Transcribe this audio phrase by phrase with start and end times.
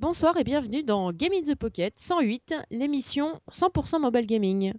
[0.00, 4.72] Bonsoir et bienvenue dans Game in the Pocket 108, l'émission 100% mobile gaming.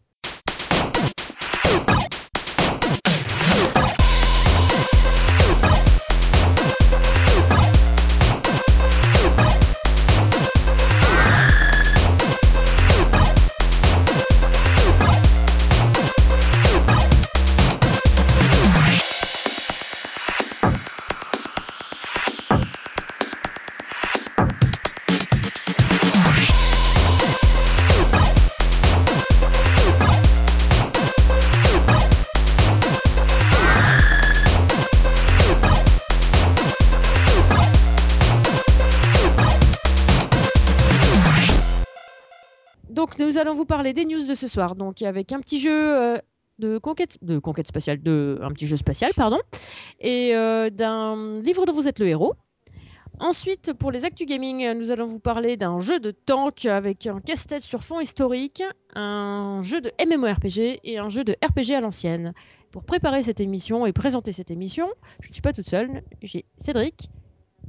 [43.42, 46.18] Allons vous parler des news de ce soir, donc avec un petit jeu euh,
[46.60, 49.40] de conquête, de conquête spatiale, de un petit jeu spatial, pardon,
[50.00, 52.36] et euh, d'un livre dont vous êtes le héros.
[53.20, 57.20] Ensuite, pour les actus gaming, nous allons vous parler d'un jeu de tank avec un
[57.20, 58.64] casse-tête sur fond historique,
[58.96, 62.34] un jeu de MMORPG et un jeu de RPG à l'ancienne.
[62.72, 64.88] Pour préparer cette émission et présenter cette émission,
[65.20, 67.10] je ne suis pas toute seule, j'ai Cédric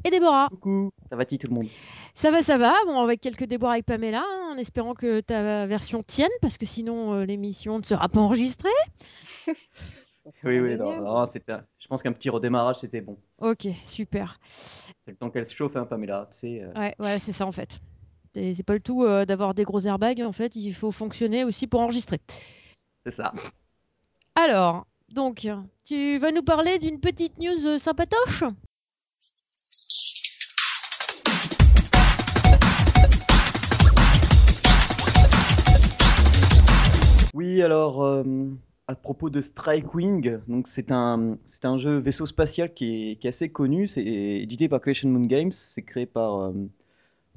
[0.05, 0.49] et Déborah.
[0.51, 1.69] Coucou, ça va-t-il tout le monde?
[2.15, 2.75] Ça va, ça va.
[2.87, 6.67] Bon, avec quelques déboires avec Pamela, hein, en espérant que ta version tienne, parce que
[6.67, 8.69] sinon euh, l'émission ne sera pas enregistrée.
[10.45, 13.19] Oui, oui, non, non, un- je pense qu'un petit redémarrage, c'était bon.
[13.39, 14.39] Ok, super.
[14.45, 16.29] C'est le temps qu'elle se chauffe, hein, Pamela.
[16.45, 17.81] Euh, Ouais, ouais, c'est ça en fait.
[18.35, 20.23] C'est pas le tout euh, d'avoir des gros airbags.
[20.23, 22.21] En fait, il faut fonctionner aussi pour enregistrer.
[23.05, 23.33] c'est ça.
[24.37, 25.47] Alors, donc,
[25.85, 28.45] tu vas nous parler d'une petite news sympatoche?
[37.33, 38.25] Oui, alors, euh,
[38.89, 43.27] à propos de Strike Wing, donc c'est un, c'est un jeu vaisseau spatial qui est,
[43.27, 43.89] assez connu.
[43.89, 45.53] C'est édité par Creation Moon Games.
[45.53, 46.53] C'est créé par euh,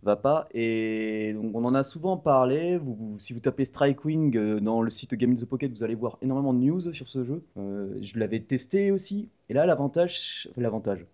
[0.03, 0.47] Vapa.
[0.53, 2.79] Et on en a souvent parlé.
[3.19, 5.95] Si vous tapez Strike Wing euh, dans le site Game in the Pocket, vous allez
[5.95, 7.43] voir énormément de news sur ce jeu.
[7.55, 9.29] Je l'avais testé aussi.
[9.49, 11.05] Et là, l'avantage, l'avantage.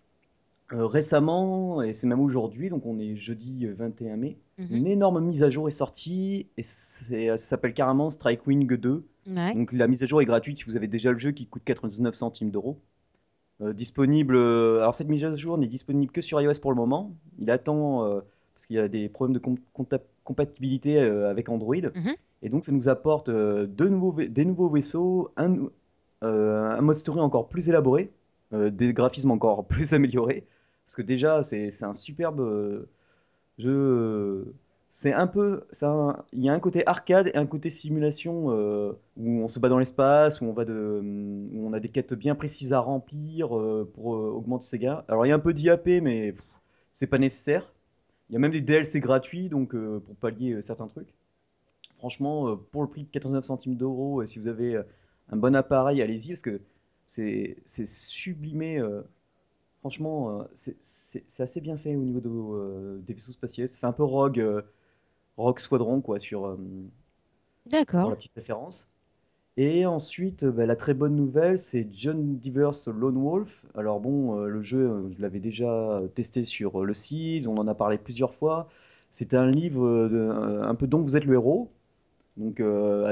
[0.73, 4.67] Euh, récemment, et c'est même aujourd'hui, donc on est jeudi euh, 21 mai, Mhm.
[4.71, 9.03] une énorme mise à jour est sortie et c'est- ça s'appelle carrément Strike Wing 2.
[9.27, 9.53] Ouais.
[9.53, 11.63] Donc la mise à jour est gratuite si vous avez déjà le jeu qui coûte
[11.65, 12.77] 99 centimes d'euros.
[13.61, 14.35] Euh, disponible.
[14.35, 17.11] euh, alors cette mise à jour n'est disponible que sur iOS pour le moment.
[17.37, 18.21] Il attend euh,
[18.55, 21.75] parce qu'il y a des problèmes de com- compta- compatibilité euh, avec Android.
[21.75, 22.13] Mhm.
[22.43, 25.69] Et donc ça nous apporte euh, deux nouveaux vai- des nouveaux vaisseaux, un, nou-
[26.23, 28.09] euh, un mode story encore plus élaboré,
[28.53, 30.43] euh, des graphismes encore plus améliorés.
[30.91, 32.89] Parce que déjà c'est un superbe euh,
[33.59, 33.71] jeu.
[33.71, 34.55] euh,
[34.89, 35.65] C'est un peu,
[36.33, 39.69] il y a un côté arcade et un côté simulation euh, où on se bat
[39.69, 43.49] dans l'espace, où on a des quêtes bien précises à remplir
[43.93, 45.03] pour augmenter ses gains.
[45.07, 46.43] Alors il y a un peu d'IAP, mais pff,
[46.93, 47.71] c'est pas nécessaire.
[48.29, 51.13] Il y a même des DLC gratuits, donc pour pallier certains trucs.
[51.99, 54.81] Franchement, pour le prix de 89 centimes d'euros, si vous avez
[55.31, 56.61] un bon appareil, allez-y, parce que
[57.07, 58.81] c'est sublimé.
[59.81, 63.67] Franchement, euh, c'est c'est- c'est assez bien fait au niveau de, euh, des vaisseaux spatiaux.
[63.67, 64.63] Ça fait un peu Rogue, euh,
[65.37, 66.57] Rogue Squadron, quoi, sur, euh,
[67.99, 68.11] pour D'accord.
[68.11, 68.89] la petite référence.
[69.57, 73.65] Et ensuite, euh, bah, la très bonne nouvelle, c'est John Divers Lone Wolf.
[73.75, 77.57] Alors bon, euh, le jeu, euh, je l'avais déjà testé sur euh, le site, on
[77.57, 78.69] en a parlé plusieurs fois.
[79.11, 81.71] C'est un livre euh, de- euh, un peu dont vous êtes le héros,
[82.37, 83.07] donc, euh,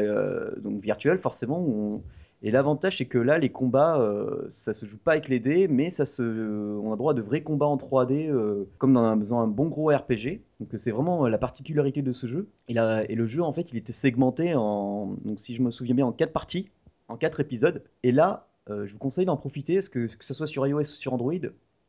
[0.56, 1.60] euh, donc virtuel forcément.
[1.62, 2.04] où on-
[2.42, 5.68] Et l'avantage, c'est que là, les combats, euh, ça se joue pas avec les dés,
[5.68, 6.24] mais ça se...
[6.24, 9.90] on a droit à de vrais combats en 3D, euh, comme dans un, bon gros
[9.90, 10.42] RPG.
[10.62, 12.50] Donc c'est vraiment euh, la particularité de ce jeu.
[12.70, 16.06] Et, le jeu, en fait, il était segmenté en, donc si je me souviens bien,
[16.06, 16.70] en quatre parties,
[17.10, 17.84] en quatre épisodes.
[18.04, 20.86] Et là, euh, je vous conseille d'en profiter, que que ce soit sur iOS ou
[20.86, 21.34] sur Android,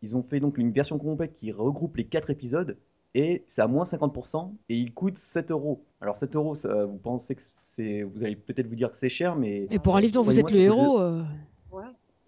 [0.03, 2.77] ils ont fait donc une version complète qui regroupe les quatre épisodes
[3.15, 5.82] et c'est à moins 50% et il coûte 7 euros.
[6.00, 9.09] Alors 7 euros, ça, vous pensez que c'est, vous allez peut-être vous dire que c'est
[9.09, 11.22] cher, mais Et pour un livre dont vous êtes le héros, euh,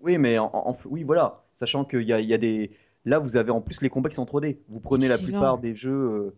[0.00, 2.72] oui, mais en, en- oui, voilà, sachant qu'il y a, il y a des,
[3.04, 4.59] là vous avez en plus les combats qui sont en 3D.
[4.69, 6.34] Vous prenez la plupart des jeux euh,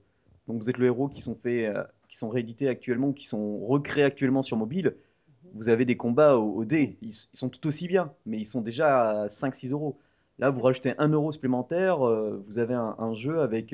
[0.47, 3.59] dont vous êtes le héros qui sont faits, euh, qui sont réédités actuellement, qui sont
[3.67, 4.95] recréés actuellement sur mobile.
[5.55, 8.61] Vous avez des combats au, au dé, ils, sont tout aussi bien, mais ils sont
[8.61, 9.99] déjà à 5-6 euros.
[10.39, 13.73] Là, vous rajoutez 1 euro supplémentaire, euh, vous avez un, un jeu avec.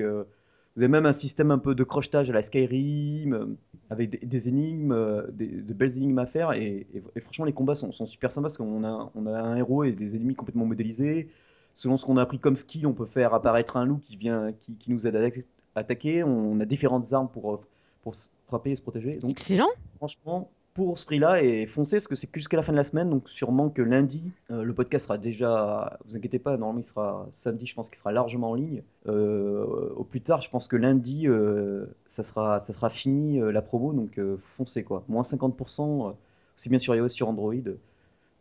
[0.76, 3.46] Vous avez même un système un peu de crochetage à la Skyrim, euh,
[3.90, 6.52] avec des, des énigmes, euh, des, de belles énigmes à faire.
[6.52, 9.40] Et, et- et franchement, les combats sont, sont super sympas parce qu'on a, on a
[9.40, 11.28] un héros et des ennemis complètement modélisés.
[11.74, 14.52] Selon ce qu'on a appris comme skill, on peut faire apparaître un loup qui, vient,
[14.52, 16.22] qui, qui nous aide à attaquer.
[16.24, 17.62] On a différentes armes pour,
[18.02, 19.12] pour se frapper et se protéger.
[19.12, 19.68] Donc, excellent.
[19.96, 23.10] franchement, pour ce prix-là et foncez parce que c'est jusqu'à la fin de la semaine,
[23.10, 27.26] donc sûrement que lundi, euh, le podcast sera déjà, vous inquiétez pas, normalement il sera
[27.32, 28.82] samedi, je pense qu'il sera largement en ligne.
[29.08, 33.62] Euh, au plus tard, je pense que lundi, euh, ça, sera, ça sera fini la
[33.62, 35.02] promo, donc foncez quoi.
[35.08, 36.14] Moins 50%,
[36.56, 37.54] aussi bien sur iOS, sur Android.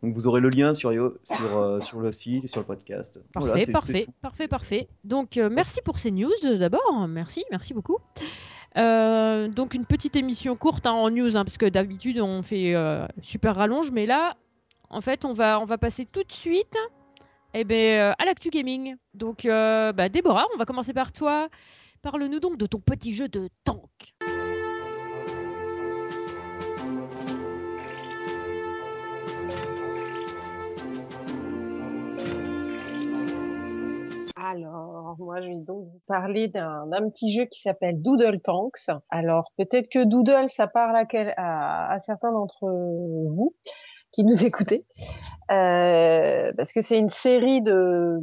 [0.02, 0.92] Donc vous aurez le lien sur,
[1.24, 3.20] sur, sur le site, sur le podcast.
[3.34, 4.88] Parfait, parfait, parfait, parfait.
[5.04, 7.98] Donc merci pour ces news d'abord, merci, merci beaucoup.
[8.76, 12.74] Euh, donc une petite émission courte hein, en news, hein, parce que d'habitude on fait
[12.74, 14.36] euh, super rallonge, mais là,
[14.90, 16.76] en fait, on va, on va passer tout de suite
[17.54, 18.96] eh ben, euh, à l'actu gaming.
[19.14, 21.48] Donc, bah, Déborah, on va commencer par toi.
[22.02, 24.14] Parle-nous donc de ton petit jeu de tank.
[34.36, 38.88] Alors, moi, je vais donc vous parler d'un petit jeu qui s'appelle Doodle Tanks.
[39.10, 40.96] Alors, peut-être que Doodle, ça parle
[41.36, 42.66] à, certains d'entre
[43.30, 43.54] vous
[44.12, 44.84] qui nous écoutez,
[45.52, 48.18] euh, parce que c'est une série de,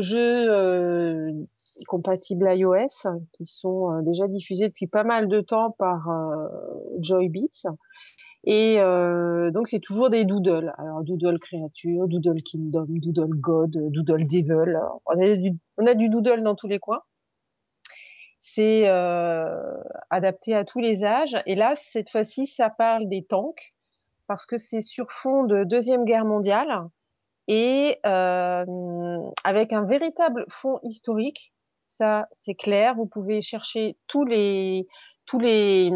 [0.00, 1.20] jeux euh,
[1.86, 2.88] compatibles iOS
[3.32, 6.06] qui sont euh, déjà diffusés depuis pas mal de temps par
[6.98, 7.70] Joybeats
[8.44, 10.72] et euh, donc c'est toujours des doodles.
[10.78, 14.78] Alors doodle créature, doodle kingdom, doodle god, doodle devil.
[15.06, 17.02] On a du, doodle dans tous les coins.
[18.40, 19.76] C'est euh,
[20.10, 21.36] adapté à tous les âges.
[21.46, 23.74] Et là, cette fois-ci, ça parle des tanks
[24.26, 26.88] parce que c'est sur fond de deuxième guerre mondiale
[27.46, 28.64] et euh,
[29.44, 31.52] avec un véritable fond historique.
[31.86, 32.96] Ça, c'est clair.
[32.96, 34.88] Vous pouvez chercher tous les
[35.26, 35.90] tous les,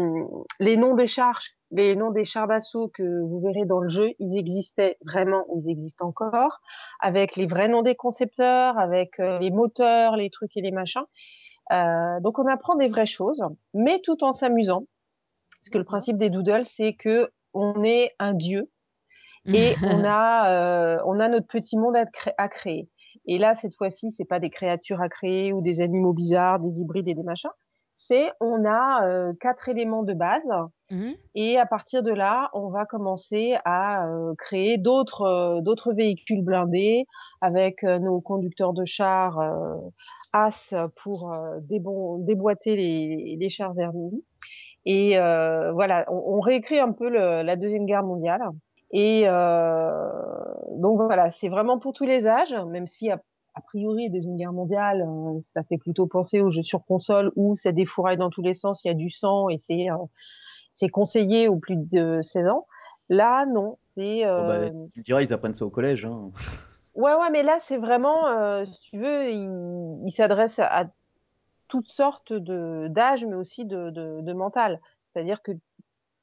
[0.61, 1.41] les noms des chars,
[1.71, 5.69] les noms des chars d'assaut que vous verrez dans le jeu, ils existaient vraiment, ils
[5.69, 6.59] existent encore,
[6.99, 11.03] avec les vrais noms des concepteurs, avec euh, les moteurs, les trucs et les machins.
[11.71, 13.43] Euh, donc on apprend des vraies choses,
[13.73, 14.85] mais tout en s'amusant.
[15.59, 18.71] Parce que le principe des doodles, c'est que on est un dieu
[19.45, 22.05] et on a euh, on a notre petit monde à,
[22.37, 22.89] à créer.
[23.25, 26.79] Et là, cette fois-ci, c'est pas des créatures à créer ou des animaux bizarres, des
[26.79, 27.51] hybrides et des machins
[27.97, 30.47] c'est on a euh, quatre éléments de base
[30.91, 35.93] mmh et à partir de là, on va commencer à euh, créer d'autres euh, d'autres
[35.93, 37.05] véhicules blindés
[37.41, 39.37] avec nos conducteurs de chars
[40.33, 40.73] as
[41.03, 41.31] pour
[41.69, 44.23] déboîter les, les chars ennemis.
[44.85, 48.41] Et voilà, on, réécrit un peu la deuxième guerre mondiale.
[48.91, 53.19] Et donc voilà, c'est vraiment pour tous les âges, même si a
[53.61, 57.73] priori, Deuxième Guerre mondiale, euh, ça fait plutôt penser aux jeux sur console où c'est
[57.73, 61.47] des fourrailles dans tous les sens, il y a du sang et c'est euh, conseillé
[61.47, 62.65] aux plus de 16 ans.
[63.09, 64.23] Là, non, c'est.
[64.25, 66.05] Bah, tu me diras, ils apprennent ça au collège.
[66.05, 66.31] Hein.
[66.95, 70.85] Ouais, ouais, mais là, c'est vraiment, si tu veux, il, il s'adresse à,
[71.67, 74.79] toutes sortes d'âges, mais aussi de, de, de mental.
[75.13, 75.51] C'est-à-dire que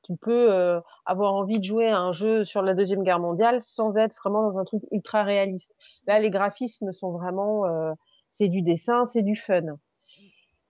[0.05, 3.61] tu peux euh, avoir envie de jouer à un jeu sur la deuxième guerre mondiale
[3.61, 5.75] sans être vraiment dans un truc ultra réaliste.
[6.07, 7.93] Là, les graphismes sont vraiment, euh,
[8.31, 9.63] c'est du dessin, c'est du fun.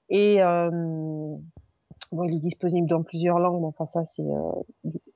[0.09, 4.23] Et euh, bon, il est disponible dans plusieurs langues, mais enfin ça, c'est,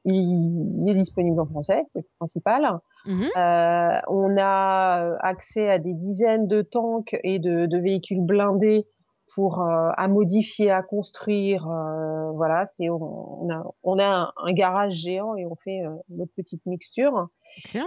[0.05, 2.81] il, est disponible en français, c'est le principal.
[3.07, 3.29] Mmh
[4.09, 8.87] on a accès à des dizaines de tanks et de, de véhicules blindés
[9.35, 11.69] pour euh, à modifier, à construire.
[11.69, 16.33] Euh, voilà, c'est on, a on a un, garage géant et on fait euh, notre
[16.35, 17.29] petite mixture.
[17.59, 17.87] Excellent.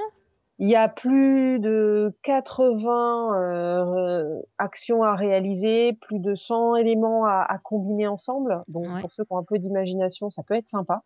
[0.59, 7.57] Il y a plus de 80 actions à réaliser, plus de 100 éléments à, à
[7.57, 8.61] combiner ensemble.
[8.67, 11.01] Donc pour ceux qui ont un peu d'imagination, ça peut être sympa.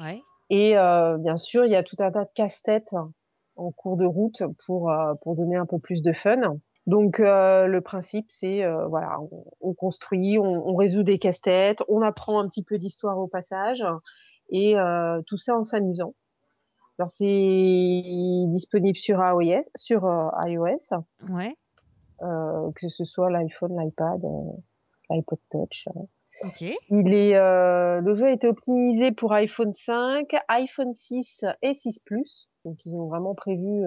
[0.00, 0.22] Ouais.
[0.48, 0.76] Et
[1.18, 2.94] bien sûr, il y a tout un tas de casse-têtes
[3.56, 4.90] en cours de route pour
[5.20, 6.56] pour donner un peu plus de fun.
[6.86, 9.18] Donc euh, le principe, c'est euh, voilà,
[9.60, 13.84] on, construit, on, résout des casse-têtes, on apprend un petit peu d'histoire au passage,
[14.50, 16.14] et euh, tout ça en s'amusant.
[16.98, 20.02] Alors c'est disponible sur iOS, sur
[20.46, 21.56] iOS, ouais.
[22.20, 24.22] que ce soit l'iPhone, l'iPad,
[25.10, 25.88] l'iPod Touch.
[26.52, 26.76] Okay.
[26.90, 32.48] Il est, le jeu a été optimisé pour iPhone 5, iPhone 6 et 6 Plus,
[32.64, 33.82] donc ils ont vraiment prévu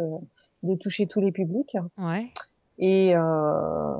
[0.64, 1.78] de toucher tous les publics.
[1.98, 2.30] Ouais.
[2.80, 3.96] Et euh,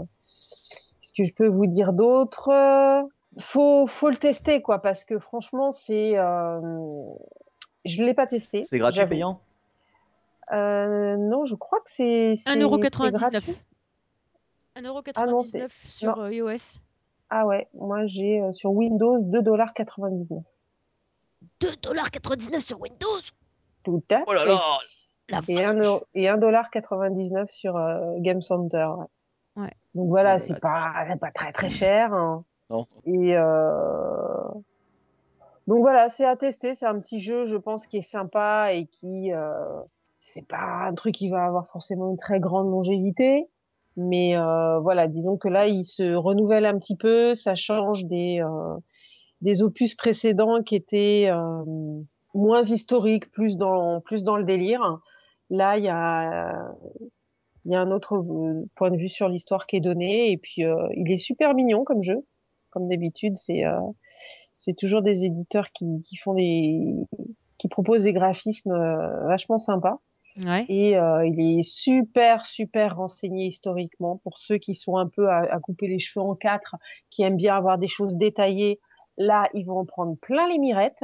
[1.02, 2.50] ce que je peux vous dire d'autre
[3.40, 7.06] Faut faut le tester quoi, parce que franchement c'est, euh,
[7.86, 8.62] je l'ai pas testé.
[8.62, 9.42] C'est gratuit payant?
[10.52, 13.56] Euh, Non, je crois que c'est 1,99€.
[14.76, 16.80] 1,99€ ah sur euh, iOS.
[17.30, 20.42] Ah ouais, moi j'ai euh, sur Windows 2,99$.
[21.62, 23.22] 2,99$ sur Windows?
[23.84, 24.24] Tout à fait.
[24.28, 24.60] Oh là là
[25.48, 28.88] et 1,99€ sur euh, Game Center.
[29.56, 29.74] Ouais.
[29.96, 32.14] Donc voilà, c'est pas, pas très très cher.
[32.14, 32.44] Hein.
[32.70, 32.88] Non.
[33.06, 34.48] Et euh...
[35.68, 36.76] Donc voilà, c'est à tester.
[36.76, 39.82] C'est un petit jeu, je pense, qui est sympa et qui, euh,
[40.16, 43.48] c'est pas un truc qui va avoir forcément une très grande longévité.
[43.98, 47.36] Mais euh, voilà, disons que là, il se renouvelle un petit peu.
[47.36, 48.78] Ça change des, euh,
[49.42, 51.64] des opus précédents qui étaient euh,
[52.34, 55.00] moins historiques, plus dans, plus dans le délire.
[55.50, 56.72] Là, il y a,
[57.66, 60.32] il y a un autre euh, point de vue sur l'histoire qui est donné.
[60.32, 62.26] Et puis, euh, il est super mignon comme jeu.
[62.72, 63.80] Comme d'habitude, c'est euh,
[64.56, 66.94] c'est toujours des éditeurs qui, qui font des
[67.58, 70.00] qui proposent des graphismes euh, vachement sympas.
[70.46, 70.66] Ouais.
[70.70, 75.40] Et euh, il est super, super renseigné historiquement pour ceux qui sont un peu à,
[75.52, 76.76] à, couper les cheveux en quatre,
[77.10, 78.80] qui aiment bien avoir des choses détaillées.
[79.18, 81.04] Là, ils vont en prendre plein les mirettes.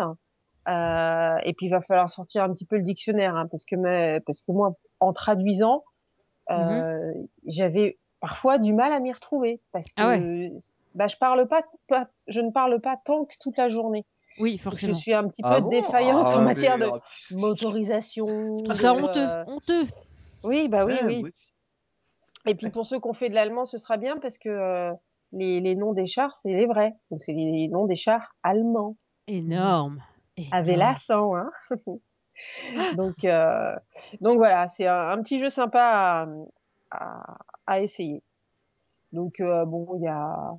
[0.68, 3.76] Euh, et puis, il va falloir sortir un petit peu le dictionnaire, hein, parce que
[3.76, 5.84] mais, parce que moi, en traduisant,
[6.50, 7.28] euh, mmh.
[7.48, 10.52] j'avais parfois du mal à m'y retrouver parce que ah ouais.
[10.96, 14.06] bah, je parle pas, pas, je ne parle pas tant que toute la journée.
[14.40, 14.94] Oui, forcément.
[14.94, 15.70] Je suis un petit peu Ah bon?
[15.70, 16.90] défaillante Ah, en mais, matière de
[17.40, 18.26] motorisation.
[18.74, 19.88] Ça de, honteux, euh, honteux.
[20.44, 21.24] Oui, bah oui, oui.
[22.48, 24.92] Et puis pour ceux qui ont fait de l'allemand, ce sera bien parce que euh,
[25.32, 26.94] les, les noms des chars, c'est les vrais.
[27.12, 28.98] Donc c'est les noms des chars allemands.
[29.28, 30.02] Énorme.
[30.52, 30.90] Avec Énorme.
[30.90, 31.52] l'accent, hein.
[32.98, 33.76] donc, euh,
[34.22, 36.28] donc voilà, c'est un, un petit jeu sympa à,
[36.92, 37.38] à,
[37.68, 38.22] à essayer.
[39.14, 40.58] Donc euh, bon, il y a,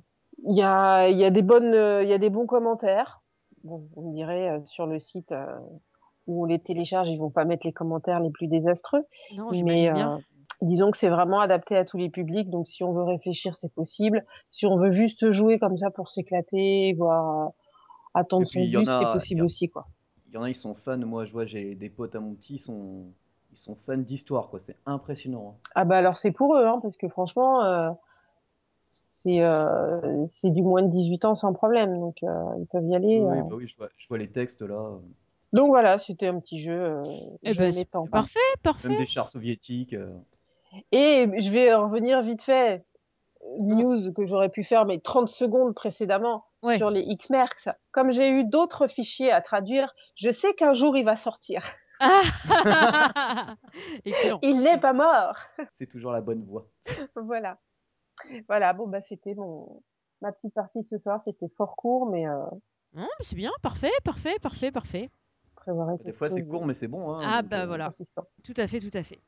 [0.49, 3.21] il y a, il y a des bonnes, il y a des bons commentaires.
[3.63, 5.45] Bon, me direz euh, sur le site euh,
[6.25, 9.03] où on les télécharge, ils vont pas mettre les commentaires les plus désastreux.
[9.35, 10.15] Non, mais bien.
[10.15, 10.17] euh,
[10.61, 12.49] disons que c'est vraiment adapté à tous les publics.
[12.49, 14.25] Donc si on veut réfléchir, c'est possible.
[14.51, 17.49] Si on veut juste jouer comme ça pour s'éclater, euh, Et
[18.19, 19.87] attendre puis son y bus, c'est y, possible a- aussi, quoi.
[20.27, 20.97] il y en a, ils sont fans.
[20.97, 23.05] Moi, je vois, j'ai des potes à mon petit, ils sont,
[23.51, 24.59] ils sont fans d'histoire, quoi.
[24.59, 25.55] C'est impressionnant.
[25.55, 25.69] hein.
[25.75, 27.89] Ah bah alors c'est pour eux, hein, parce que franchement, euh,
[28.75, 31.99] c'est euh, c'est du moins de 18 ans sans problème.
[31.99, 33.19] Donc euh, ils peuvent y aller.
[33.21, 33.41] Oui, euh.
[33.41, 34.97] oui, bah oui, je vois, je vois les textes là.
[35.53, 36.73] Donc voilà, c'était un petit jeu.
[36.73, 37.03] euh,
[37.43, 37.73] Eh ben,
[38.11, 38.89] parfait, parfait.
[38.89, 39.93] Même des chars soviétiques.
[39.93, 40.05] euh.
[40.91, 42.83] Et je vais en revenir vite fait.
[43.59, 46.77] News que j'aurais pu faire mais 30 secondes précédemment Ouais.
[46.77, 47.69] sur les X-Mercs.
[47.91, 51.63] Comme j'ai eu d'autres fichiers à traduire, je sais qu'un jour il va sortir.
[51.99, 52.21] Ah
[54.05, 54.39] Excellent.
[54.43, 55.35] Il n'est pas mort.
[55.73, 56.67] C'est toujours la bonne voie.
[57.15, 57.57] voilà.
[58.47, 59.81] Voilà, bon bah c'était mon
[60.21, 62.37] ma petite partie ce soir, c'était fort court mais euh,
[62.95, 65.11] Non, mais c'est bien, parfait, parfait, parfait, parfait.
[66.05, 67.11] Des fois, c'est court, mais c'est bon.
[67.13, 68.23] Hein, Ah bah voilà, consistant.
[68.43, 69.19] tout à fait, tout à fait.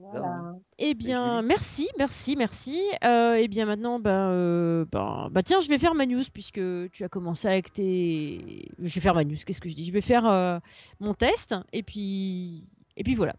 [0.00, 0.26] Voilà.
[0.26, 0.58] hein.
[0.78, 2.80] Eh bien, merci, merci, merci.
[3.04, 6.60] Euh, eh bien, maintenant, ben, euh, ben, bah tiens, je vais faire ma news puisque
[6.90, 8.70] tu as commencé avec tes.
[8.78, 9.36] Je vais faire ma news.
[9.44, 9.84] Qu'est-ce que je dis?
[9.84, 10.58] Je vais faire euh,
[11.00, 12.64] mon test et puis
[12.96, 13.34] et puis voilà.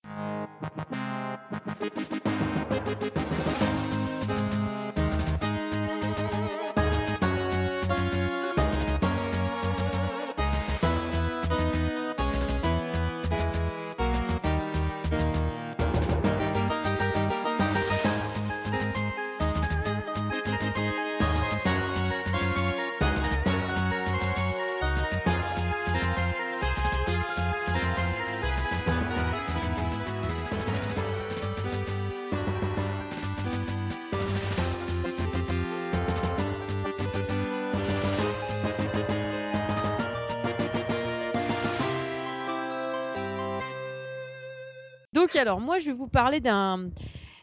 [45.34, 46.90] Donc alors, moi, je vais vous parler d'un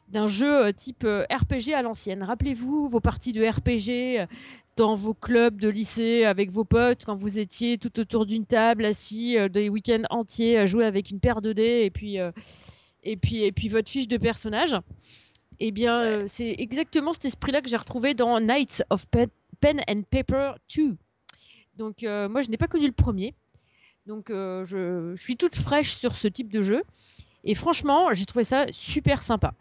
[0.09, 2.23] d'un jeu euh, type euh, RPG à l'ancienne.
[2.23, 4.27] Rappelez-vous vos parties de RPG euh,
[4.77, 8.85] dans vos clubs de lycée avec vos potes quand vous étiez tout autour d'une table
[8.87, 12.17] assis des week-ends entiers à jouer avec une paire de dés et puis
[13.03, 14.77] et puis et puis votre fiche de personnage.
[15.61, 16.25] Eh bien, Ouais.
[16.29, 19.29] c'est exactement cet esprit-là que j'ai retrouvé dans Knights of Pen,
[19.61, 20.97] Pen and Paper 2.
[21.77, 23.35] Donc euh, moi, je n'ai pas connu le premier.
[24.07, 26.83] Donc euh, je, je suis toute fraîche sur ce type de jeu.
[27.45, 29.53] Et franchement, j'ai trouvé ça super sympa.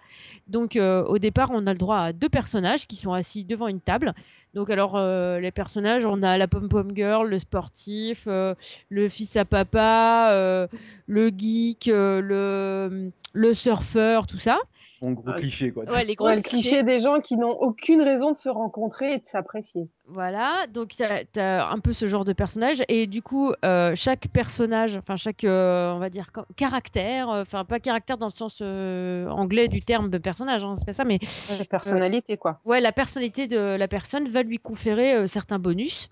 [0.47, 3.67] Donc euh, au départ, on a le droit à deux personnages qui sont assis devant
[3.67, 4.13] une table.
[4.53, 8.55] Donc alors euh, les personnages, on a la pom pom girl, le sportif, euh,
[8.89, 10.67] le fils à papa,
[11.05, 14.57] le geek, le surfeur, tout ça.
[15.01, 15.37] Mon gros Ouais.
[15.37, 15.83] cliché, quoi.
[15.85, 16.69] Ouais, les gros Ouais, le clichés.
[16.69, 19.87] cliché des gens qui n'ont aucune raison de se rencontrer et de s'apprécier.
[20.09, 21.03] Voilà, donc tu
[21.39, 22.81] as, un peu ce genre de personnage.
[22.87, 27.41] Et du coup, euh, chaque personnage, enfin chaque, euh, on va dire, ca- caractère, euh,
[27.41, 30.93] enfin pas caractère dans le sens euh, anglais du terme de personnage, hein, c'est pas
[30.93, 31.19] ça, mais
[31.51, 32.61] Ouais, personnalité, quoi.
[32.65, 36.07] ouais, la personnalité de la personne va lui conférer euh, certains bonus.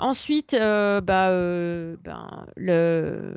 [0.00, 3.36] Ensuite, euh, bah, euh, ben, le,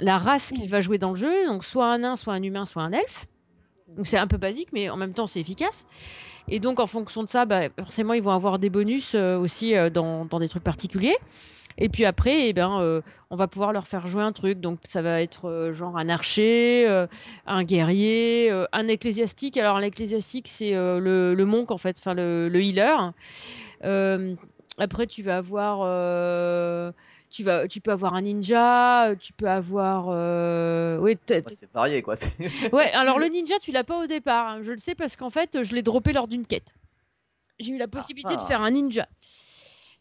[0.00, 2.64] la race qu'il va jouer dans le jeu, donc soit un nain, soit un humain,
[2.66, 3.26] soit un elfe.
[4.04, 5.86] C'est un peu basique, mais en même temps c'est efficace.
[6.48, 9.76] Et donc en fonction de ça, bah, forcément ils vont avoir des bonus euh, aussi
[9.76, 11.16] euh, dans, des trucs particuliers.
[11.78, 14.60] Et puis après, eh ben, euh, on va pouvoir leur faire jouer un truc.
[14.60, 17.06] Donc ça va être genre un archer,
[17.46, 19.56] un guerrier, un ecclésiastique.
[19.56, 23.12] Alors l'ecclésiastique, c'est le, monk en fait, enfin le, le healer.
[24.78, 26.92] Après, tu vas avoir,
[27.32, 32.14] tu vas, tu peux avoir un ninja, tu peux avoir, euh, oui, c'est varié, quoi.
[32.72, 32.90] ouais.
[32.92, 34.46] Alors le ninja, tu l'as pas au départ.
[34.48, 34.58] hein.
[34.62, 36.74] Je le sais parce qu'en fait, je l'ai droppé lors d'une quête.
[37.58, 38.46] J'ai eu la possibilité de Ah.
[38.46, 39.08] faire un ninja.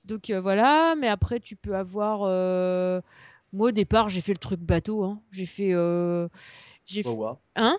[0.05, 2.21] Donc euh, voilà, mais après tu peux avoir.
[2.25, 2.99] euh,
[3.53, 5.03] Moi au départ j'ai fait le truc bateau.
[5.03, 5.21] hein.
[5.31, 5.73] J'ai fait.
[5.73, 6.27] euh,
[6.85, 7.03] J'ai.
[7.05, 7.39] Wawa.
[7.55, 7.77] Hein?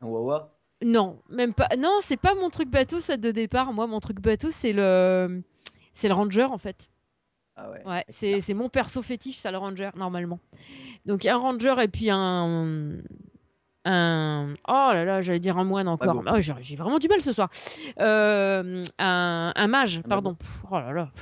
[0.00, 0.56] Un Wawa?
[0.82, 1.68] Non, même pas.
[1.78, 3.72] Non, c'est pas mon truc bateau ça de départ.
[3.74, 5.42] Moi mon truc bateau c'est le.
[5.92, 6.88] C'est le ranger en fait.
[7.56, 8.04] Ah ouais.
[8.08, 10.40] C'est mon perso fétiche ça le ranger normalement.
[11.06, 12.98] Donc un ranger et puis un.
[13.86, 14.54] Un...
[14.66, 16.22] Oh là là, j'allais dire un moine encore.
[16.24, 17.50] Ah, j'ai j'ai vraiment du mal ce soir.
[18.00, 20.38] Euh, un, un mage, pardon.
[20.70, 21.12] Oh là là.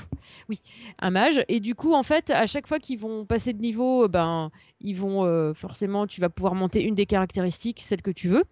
[0.49, 0.61] Oui,
[1.01, 1.45] un mage.
[1.49, 4.95] Et du coup, en fait, à chaque fois qu'ils vont passer de niveau, ben, ils
[4.95, 8.45] vont euh, forcément, tu vas pouvoir monter une des caractéristiques, celle que tu veux.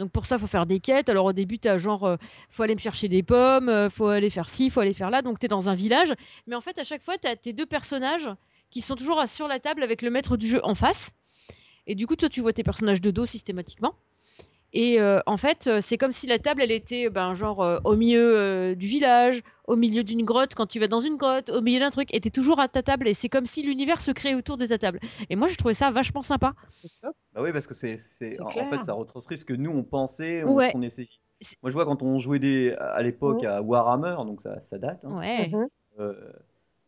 [0.00, 1.10] Donc pour ça, il faut faire des quêtes.
[1.10, 2.16] Alors au début, tu as genre, euh,
[2.48, 5.20] faut aller me chercher des pommes, euh, faut aller faire ci, faut aller faire là.
[5.20, 6.14] Donc tu es dans un village.
[6.46, 8.30] Mais en fait, à chaque fois, tu as tes deux personnages
[8.70, 11.12] qui sont toujours sur la table avec le maître du jeu en face.
[11.86, 13.94] Et du coup, toi, tu vois tes personnages de dos systématiquement.
[14.72, 17.78] Et euh, en fait, euh, c'est comme si la table, elle était ben, genre euh,
[17.84, 21.50] au milieu euh, du village, au milieu d'une grotte, quand tu vas dans une grotte,
[21.50, 24.00] au milieu d'un truc, et t'es toujours à ta table, et c'est comme si l'univers
[24.00, 25.00] se crée autour de ta table.
[25.28, 26.54] Et moi, je trouvais ça vachement sympa.
[27.02, 27.10] Bah
[27.42, 30.44] oui, parce que c'est, c'est, C'est en, fait, ça retranscrit ce que nous on pensait,
[30.44, 30.68] on, Ouais.
[30.68, 31.08] ce qu'on essayait.
[31.40, 34.78] C'est- Moi, je vois quand on jouait des, à l'époque à Warhammer, donc ça, ça
[34.78, 35.04] date.
[35.04, 35.18] hein.
[35.18, 35.48] Ouais.
[35.48, 35.66] Mhm.
[35.98, 36.14] Euh,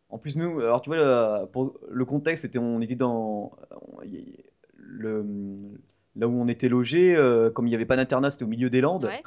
[0.09, 0.99] en plus, nous, alors tu vois,
[1.41, 3.53] le, pour le contexte, c'était, on était dans
[3.99, 4.45] on- y- y-
[4.77, 5.25] le,
[6.17, 8.71] là où on était logé, euh, comme il n'y avait pas d'internat, c'était au milieu
[8.71, 9.05] des Landes.
[9.05, 9.23] Ouais.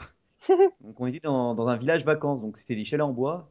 [0.81, 3.49] Donc on était dans, dans un village vacances, donc c'était des chalets en bois.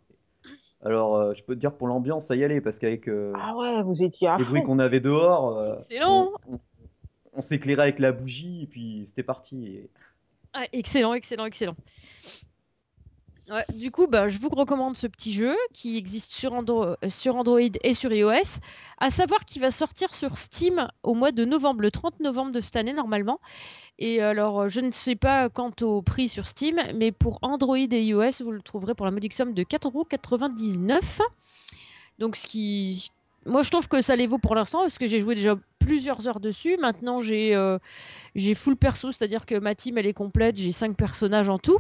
[0.84, 3.56] Alors, euh, je peux te dire pour l'ambiance, ça y allait, parce qu'avec euh, Ah
[3.56, 5.74] ouais, vous étiez à les bruits qu'on avait dehors, euh,
[6.48, 6.60] on, on-
[7.36, 9.66] on s'éclairait avec la bougie, et puis c'était parti.
[9.66, 9.90] Et-
[10.52, 11.74] Ah, excellent, excellent, excellent.
[13.74, 17.92] Du coup, bah, je vous recommande ce petit jeu qui existe euh, sur Android et
[17.92, 18.60] sur iOS.
[18.98, 22.60] À savoir qu'il va sortir sur Steam au mois de novembre, le 30 novembre de
[22.60, 23.40] cette année normalement.
[23.98, 27.76] Et alors, euh, je ne sais pas quant au prix sur Steam, mais pour Android
[27.76, 31.20] et iOS, vous le trouverez pour la modique somme de 4,99€.
[32.18, 33.10] Donc, ce qui.
[33.44, 35.54] Moi, je trouve que ça les vaut pour l'instant parce que j'ai joué déjà
[35.84, 36.76] plusieurs heures dessus.
[36.78, 37.78] Maintenant, j'ai euh,
[38.54, 40.56] full perso, c'est-à-dire que ma team, elle est complète.
[40.56, 41.78] J'ai 5 personnages en tout.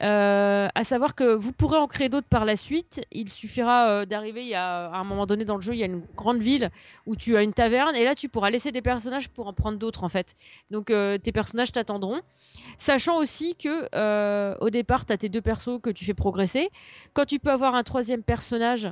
[0.00, 3.04] Euh, à savoir que vous pourrez en créer d'autres par la suite.
[3.12, 6.02] Il suffira euh, d'arriver, à un moment donné dans le jeu, il y a une
[6.16, 6.70] grande ville
[7.06, 9.78] où tu as une taverne et là tu pourras laisser des personnages pour en prendre
[9.78, 10.34] d'autres en fait.
[10.70, 12.20] Donc euh, tes personnages t'attendront.
[12.78, 16.70] Sachant aussi que au départ, tu as tes deux persos que tu fais progresser.
[17.12, 18.90] Quand tu peux avoir un troisième personnage,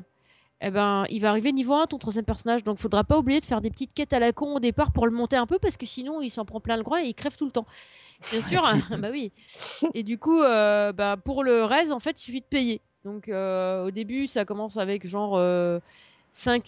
[0.61, 2.65] eh ben, il va arriver niveau 1 ton troisième personnage.
[2.65, 5.07] Donc faudra pas oublier de faire des petites quêtes à la con au départ pour
[5.07, 7.15] le monter un peu parce que sinon il s'en prend plein le groin et il
[7.15, 7.67] crève tout le temps.
[8.31, 8.63] Bien sûr,
[8.99, 9.33] bah oui.
[9.95, 12.81] Et du coup, euh, bah, pour le reste, en fait, il suffit de payer.
[13.05, 15.81] Donc euh, au début, ça commence avec genre euh,
[16.33, 16.63] 5,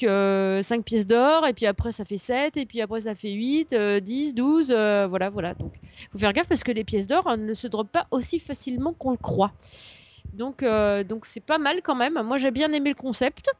[0.84, 4.00] pièces d'or, et puis après ça fait 7, et puis après ça fait 8, euh,
[4.00, 5.54] 10, 12, euh, voilà, voilà.
[5.54, 5.72] Donc
[6.10, 8.92] faut faire gaffe parce que les pièces d'or euh, ne se droppent pas aussi facilement
[8.92, 9.52] qu'on le croit.
[10.32, 12.20] Donc euh, donc c'est pas mal quand même.
[12.22, 13.50] Moi j'ai bien aimé le concept.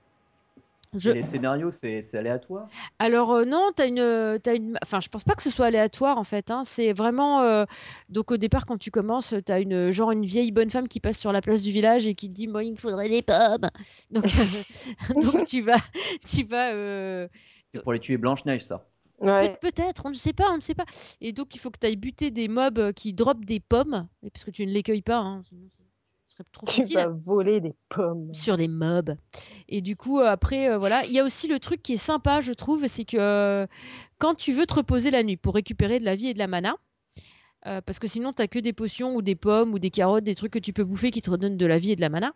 [0.95, 1.11] Je...
[1.11, 2.69] Et les scénarios, c'est aléatoire?
[2.99, 5.67] Alors euh, non, t'as une, euh, t'as une, enfin je pense pas que ce soit
[5.67, 6.51] aléatoire en fait.
[6.51, 6.63] hein.
[6.65, 7.65] C'est vraiment euh,
[8.11, 11.19] donc au départ quand tu commences, t'as une genre une vieille bonne femme qui passe
[11.19, 13.69] sur la place du village et qui te dit moi il me faudrait des pommes.
[14.11, 14.27] Donc
[15.23, 15.79] donc tu vas,
[16.27, 17.27] tu vas euh,
[17.69, 18.87] C'est pour les tuer Blanche-Neige, ça.
[19.21, 19.57] Ouais.
[19.61, 20.85] peut-être, on ne sait pas, on ne sait pas.
[21.21, 24.31] Et donc il faut que tu ailles buter des mobs qui droppent des pommes, et
[24.31, 25.69] parce que tu ne les cueilles pas, hein, sinon
[26.33, 28.33] ce serait trop Tu facile vas voler des pommes.
[28.33, 29.17] sur des mobs.
[29.69, 31.05] Et du coup, euh, après, euh, voilà.
[31.05, 33.67] Il y a aussi le truc qui est sympa, je trouve, c'est que euh,
[34.19, 36.47] quand tu veux te reposer la nuit pour récupérer de la vie et de la
[36.47, 36.77] mana,
[37.67, 40.35] euh, parce que sinon, tu que des potions ou des pommes ou des carottes, des
[40.35, 42.33] trucs que tu peux bouffer qui te redonnent de la vie et de la mana.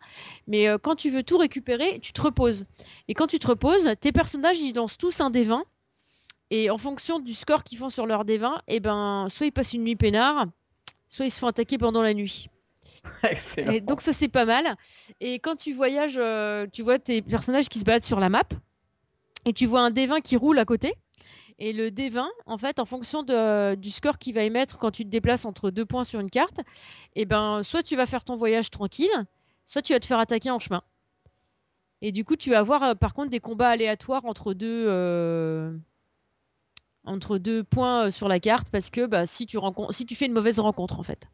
[0.46, 2.64] Mais euh, quand tu veux tout récupérer, tu te reposes.
[3.09, 5.62] Et quand tu te reposes, tes personnages, ils lancent tous un D20.
[6.50, 9.72] Et en fonction du score qu'ils font sur leur D20, eh ben, soit ils passent
[9.72, 10.46] une nuit peinard,
[11.09, 12.48] soit ils se font attaquer pendant la nuit.
[13.83, 14.77] Donc ça c'est pas mal.
[15.20, 18.44] Et quand tu voyages, euh, tu vois tes personnages qui se battent sur la map
[19.44, 20.94] et tu vois un D20 qui roule à côté.
[21.59, 25.09] Et le D20, en fait, en fonction du score qu'il va émettre quand tu te
[25.09, 26.61] déplaces entre deux points sur une carte,
[27.14, 29.25] et ben soit tu vas faire ton voyage tranquille,
[29.64, 30.83] soit tu vas te faire attaquer en chemin.
[32.03, 35.75] Et du coup, tu vas avoir euh, par contre des combats aléatoires entre deux, euh,
[37.07, 40.27] entre deux points sur la carte parce que bah, si, tu rencontres, si tu fais
[40.27, 41.29] une mauvaise rencontre en fait.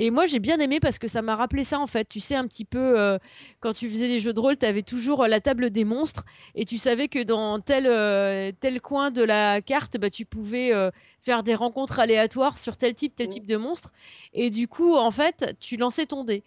[0.00, 2.08] Et moi, j'ai bien aimé parce que ça m'a rappelé ça, en fait.
[2.08, 3.18] Tu sais, un petit peu, euh,
[3.58, 6.24] quand tu faisais des jeux de rôle, tu avais toujours euh, la table des monstres
[6.54, 10.70] et tu savais que dans tel, euh, tel coin de la carte, bah, tu pouvais
[11.20, 13.30] faire des rencontres aléatoires sur tel type, tel Mm.
[13.30, 13.90] type de monstre.
[14.34, 16.44] Et du coup, en fait, tu lançais ton dé.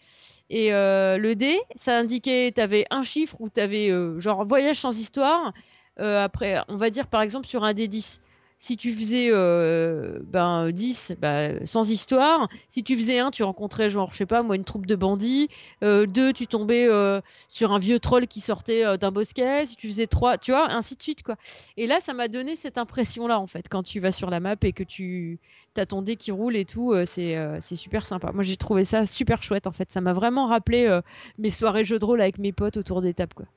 [0.50, 4.98] Et le dé, ça indiquait, tu avais un chiffre où tu avais genre voyage sans
[4.98, 5.52] histoire.
[5.98, 8.22] après, on va dire par exemple sur un dé 10
[8.62, 12.48] si tu faisais euh, ben, 10, bah, sans histoire.
[12.70, 15.50] Si tu faisais 1, tu rencontrais, genre, je sais pas, moi, une troupe de bandits.
[15.82, 19.66] 2, tu tombais euh, sur un vieux troll qui sortait euh, d'un bosquet.
[19.66, 21.38] Si tu faisais 3, tu vois, ainsi de suite, quoi.
[21.76, 24.56] Et là, ça m'a donné cette impression-là, en fait, quand tu vas sur la map
[24.62, 25.40] et que tu
[25.76, 28.32] as ton dé qui roule et tout, euh, c'est euh, super sympa.
[28.32, 29.90] Moi, j'ai trouvé ça super chouette, en fait.
[29.90, 31.02] Ça m'a vraiment rappelé euh,
[31.38, 33.48] mes soirées jeux de rôle avec mes potes autour des tables.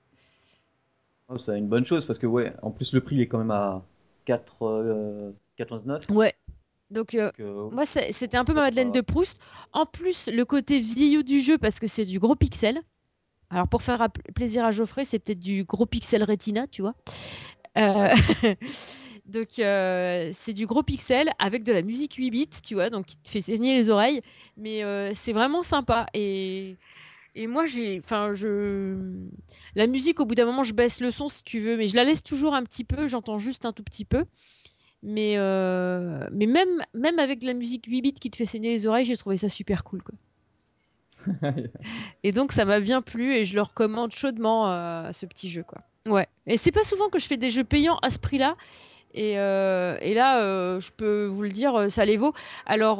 [1.28, 3.38] Oh, c'est une bonne chose parce que, ouais, en plus, le prix il est quand
[3.38, 3.82] même à
[4.24, 6.12] 4, euh, 4,99.
[6.12, 6.34] Ouais.
[6.90, 9.40] Donc, euh, Donc, euh, Moi, c'était un peu ma Madeleine de Proust.
[9.72, 12.80] En plus, le côté vieillot du jeu, parce que c'est du gros pixel.
[13.50, 16.94] Alors, pour faire plaisir à Geoffrey, c'est peut-être du gros pixel Retina, tu vois.
[17.78, 18.08] Euh,
[19.26, 23.06] donc, euh, c'est du gros pixel avec de la musique 8 bits, tu vois, donc
[23.06, 24.22] qui te fait saigner les oreilles.
[24.56, 26.06] Mais euh, c'est vraiment sympa.
[26.14, 26.76] Et,
[27.34, 28.00] et moi, j'ai.
[28.04, 28.96] Enfin, je.
[29.74, 31.96] La musique, au bout d'un moment, je baisse le son si tu veux, mais je
[31.96, 34.24] la laisse toujours un petit peu, j'entends juste un tout petit peu.
[35.02, 38.70] Mais, euh, mais même, même avec de la musique 8 bits qui te fait saigner
[38.70, 40.02] les oreilles, j'ai trouvé ça super cool.
[40.02, 40.14] Quoi.
[42.22, 45.62] Et donc ça m'a bien plu et je le recommande chaudement euh, ce petit jeu.
[45.62, 45.82] Quoi.
[46.06, 46.26] Ouais.
[46.46, 48.56] Et c'est pas souvent que je fais des jeux payants à ce prix-là.
[49.14, 52.34] Et, euh, et là, euh, je peux vous le dire, euh, ça les vaut.
[52.66, 52.98] Alors,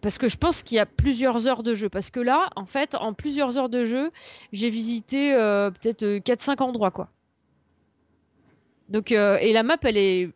[0.00, 1.88] parce que je pense qu'il y a plusieurs heures de jeu.
[1.88, 4.10] Parce que là, en fait, en plusieurs heures de jeu,
[4.52, 6.90] j'ai visité peut-être euh, 4-5 endroits.
[6.90, 7.08] Quoi.
[8.88, 10.30] Donc, et la map, elle est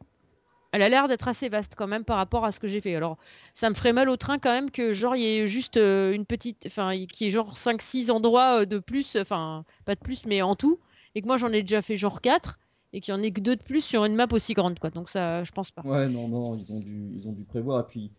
[0.75, 2.95] elle a l'air d'être assez vaste quand même par rapport à ce que j'ai fait.
[2.95, 3.19] Alors,
[3.53, 6.25] ça me ferait mal au train quand même que genre il y ait juste une
[6.25, 10.57] petite, enfin, qui est genre 5-6 endroits de plus, enfin, pas de plus, mais en
[10.57, 10.81] tout,
[11.15, 12.59] et que moi j'en ai déjà fait genre 4
[12.93, 14.91] et qu'il y en ait que deux de plus sur une map aussi grande, quoi.
[14.91, 15.85] Donc ça, je pense pas.
[15.85, 17.81] Ouais, non, non, ils ont dû, ils ont dû prévoir.
[17.85, 18.13] Et puis,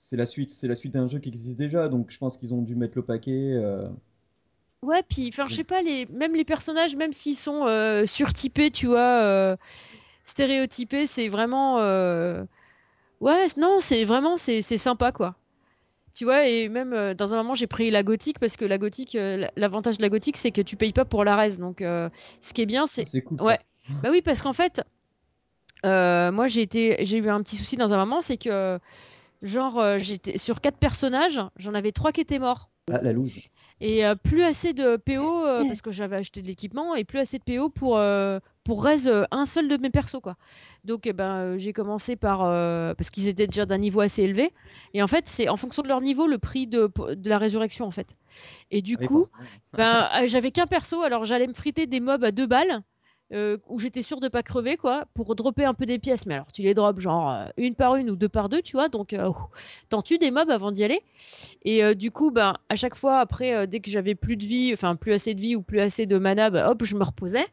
[0.00, 2.54] c'est la suite, c'est la suite d'un jeu qui existe déjà, donc je pense qu'ils
[2.54, 3.32] ont dû mettre le paquet.
[3.54, 3.88] euh,
[4.82, 8.70] Ouais, puis, enfin, je sais pas, les, même les personnages, même s'ils sont euh, surtypés,
[8.70, 9.56] tu vois, euh,
[10.24, 12.44] stéréotypés, c'est vraiment, euh,
[13.20, 15.36] ouais, non, c'est vraiment, c'est c'est sympa, quoi.
[16.14, 18.78] Tu vois, et même euh, dans un moment, j'ai pris la gothique parce que la
[18.78, 21.58] gothique, euh, l'avantage de la gothique, c'est que tu payes pas pour la res.
[21.58, 23.06] Donc, euh, ce qui est bien, c'est.
[23.06, 23.58] c'est cool Ouais.
[24.02, 24.82] Bah oui, parce qu'en fait,
[25.84, 26.96] euh, moi, j'ai été...
[27.04, 28.78] j'ai eu un petit souci dans un moment, c'est que,
[29.42, 32.70] genre, euh, j'étais sur quatre personnages, j'en avais trois qui étaient morts.
[32.92, 33.32] Ah, la loose.
[33.80, 37.18] Et euh, plus assez de PO, euh, parce que j'avais acheté de l'équipement, et plus
[37.18, 40.36] assez de PO pour, euh, pour raise un seul de mes persos, quoi.
[40.84, 42.38] Donc, eh ben, j'ai commencé par...
[42.96, 44.52] parce qu'ils étaient déjà d'un niveau assez élevé.
[44.94, 47.86] Et en fait, c'est en fonction de leur niveau, le prix de, de la résurrection,
[47.86, 48.16] en fait.
[48.70, 49.26] Et du Ah oui, coup,
[49.72, 52.82] ben, j'avais qu'un perso, alors j'allais me friter des mobs à deux balles,
[53.32, 56.26] euh, où j'étais sûre de pas crever, quoi, pour dropper un peu des pièces.
[56.26, 58.72] Mais alors, tu les drops genre euh, une par une ou deux par deux, tu
[58.72, 59.30] vois, donc euh,
[59.88, 61.00] t'en tues des mobs avant d'y aller.
[61.64, 64.72] Et euh, du coup, ben, à chaque fois, après, dès que j'avais plus de vie,
[64.72, 67.46] enfin plus assez de vie ou plus assez de mana, ben, hop, je me reposais.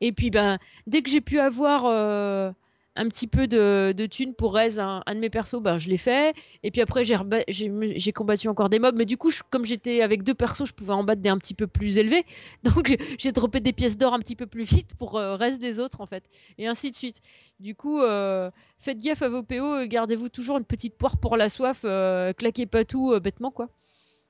[0.00, 2.54] Et puis, ben, dès que j'ai pu avoir
[2.96, 5.96] un petit peu de, de thunes pour raise un, de mes persos, ben, je l'ai
[5.98, 6.34] fait.
[6.62, 8.94] Et puis après, j'ai combattu encore des mobs.
[8.96, 11.54] Mais du coup, comme j'étais avec deux persos, je pouvais en battre des un petit
[11.54, 12.24] peu plus élevés.
[12.62, 15.80] Donc, j'ai- droppé des pièces d'or un petit peu plus vite pour euh, reste des
[15.80, 16.24] autres, en fait.
[16.58, 17.20] Et ainsi de suite.
[17.58, 19.54] Du coup, euh, faites gaffe à vos PO.
[19.64, 21.80] euh, Gardez-vous toujours une petite poire pour la soif.
[21.84, 23.68] euh, claquez pas tout bêtement, quoi.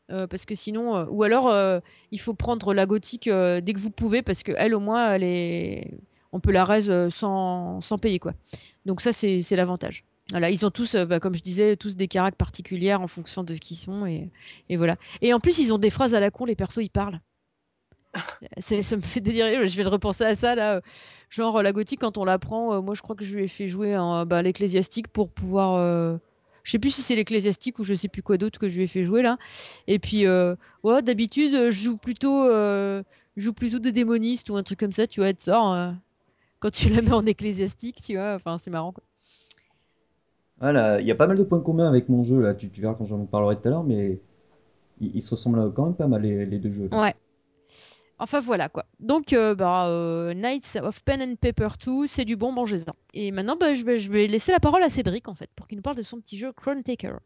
[0.09, 1.55] Parce que sinon, ou alors
[2.11, 5.23] il faut prendre la gothique dès que vous pouvez, parce que elle au moins, elle
[5.23, 5.91] est...
[6.35, 8.35] on peut la raise euh, sans, sans payer quoi.
[8.87, 10.05] Donc ça c'est l'avantage.
[10.31, 13.45] Voilà, ils ont tous, euh, bah, comme je disais, tous des caractères particulières en fonction
[13.45, 14.31] de qui ils sont et,
[14.71, 14.97] et voilà.
[15.23, 17.21] Et en plus ils ont des phrases à la con, les persos ils parlent.
[18.59, 20.81] Ça me fait délirer, je vais de repenser à ça là.
[21.31, 23.49] Genre la gothique quand on la prend, euh, moi je crois que je lui ai
[23.49, 25.75] fait jouer bah, l'ecclésiastique pour pouvoir...
[25.75, 26.17] euh,
[26.65, 28.85] Je sais plus si c'est l'ecclésiastique ou je sais plus quoi d'autre que je lui
[28.85, 29.39] ai fait jouer là.
[29.87, 33.03] Et puis, euh, ouais, d'habitude, je joue plutôt, je
[33.37, 35.93] joue plutôt des démonistes ou un truc comme ça, tu vois, être sort euh,
[36.65, 39.05] quand tu la mets en ecclésiastique, tu vois, enfin, c'est marrant, quoi.
[40.63, 42.55] Ah là, il y a pas mal de points communs avec mon jeu là.
[42.55, 44.19] Tu, tu verras quand j'en parlerai tout à l'heure, mais
[44.99, 46.89] ils, ils se ressemblent quand même pas mal les, les deux jeux.
[46.91, 47.03] là.
[47.03, 47.15] Ouais.
[48.19, 48.87] Enfin, voilà, quoi.
[48.99, 52.95] Donc, euh, bah, euh, Knights of Pen and Paper 2, c'est du bon, mangez-en.
[53.13, 55.67] Et maintenant, bah, je, vais, je vais laisser la parole à Cédric, en fait, pour
[55.67, 57.19] qu'il nous parle de son petit jeu Crown Taker.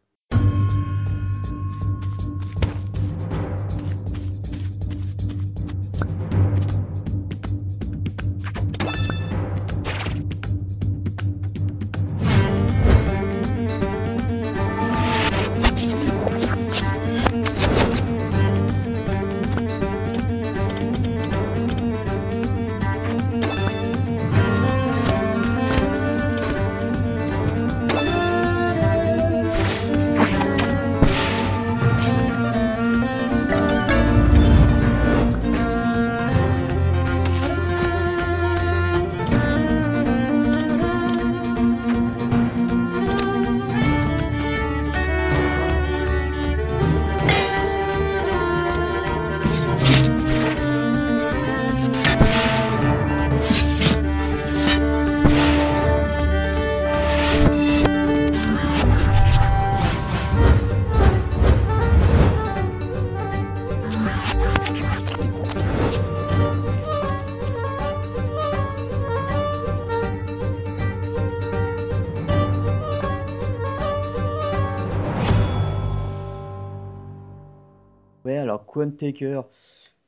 [78.98, 79.42] Taker.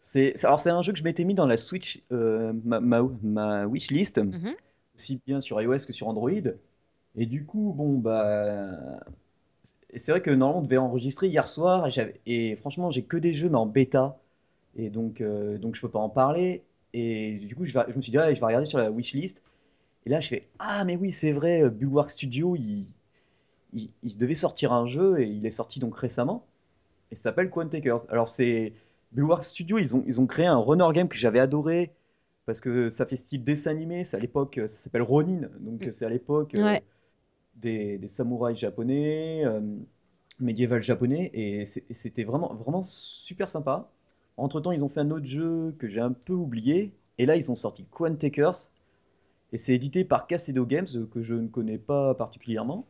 [0.00, 3.02] C'est, alors c'est un jeu que je m'étais mis dans la Switch, euh, ma, ma,
[3.22, 4.52] ma wishlist, Mhm.
[4.96, 6.30] aussi bien sur iOS que sur Android.
[7.16, 9.00] Et du coup, bon, bah,
[9.96, 11.88] c'est vrai que normalement on devait enregistrer hier soir
[12.26, 14.18] et, franchement j'ai que des jeux mais en bêta
[14.76, 16.62] et donc, euh, donc je peux pas en parler.
[16.94, 18.90] Et du coup je, vais- je me suis dit, ah, je vais regarder sur la
[18.90, 19.42] wishlist.
[20.06, 22.86] Et là je fais, ah mais oui c'est vrai, euh, Bulwark Studio, il,
[23.74, 26.46] il, il devait sortir un jeu et il est sorti donc récemment.
[27.10, 28.06] Et ça s'appelle Quantakers.
[28.10, 28.72] Alors c'est
[29.12, 31.92] Bulwark Studio, ils ont, ils ont créé un runner game que j'avais adoré
[32.46, 34.04] parce que ça fait style dessin animé.
[34.04, 36.78] C'est à l'époque, euh, ça s'appelle Ronin, donc euh, c'est à l'époque euh,
[37.56, 39.60] des, des samouraïs japonais, euh,
[40.40, 43.90] médiéval japonais, et c'était vraiment, vraiment super sympa.
[44.36, 47.50] Entre-temps, ils ont fait un autre jeu que j'ai un peu oublié, et là, ils
[47.50, 48.70] ont sorti Quantakers,
[49.52, 52.86] et c'est édité par Kasedo Games, que je ne connais pas particulièrement.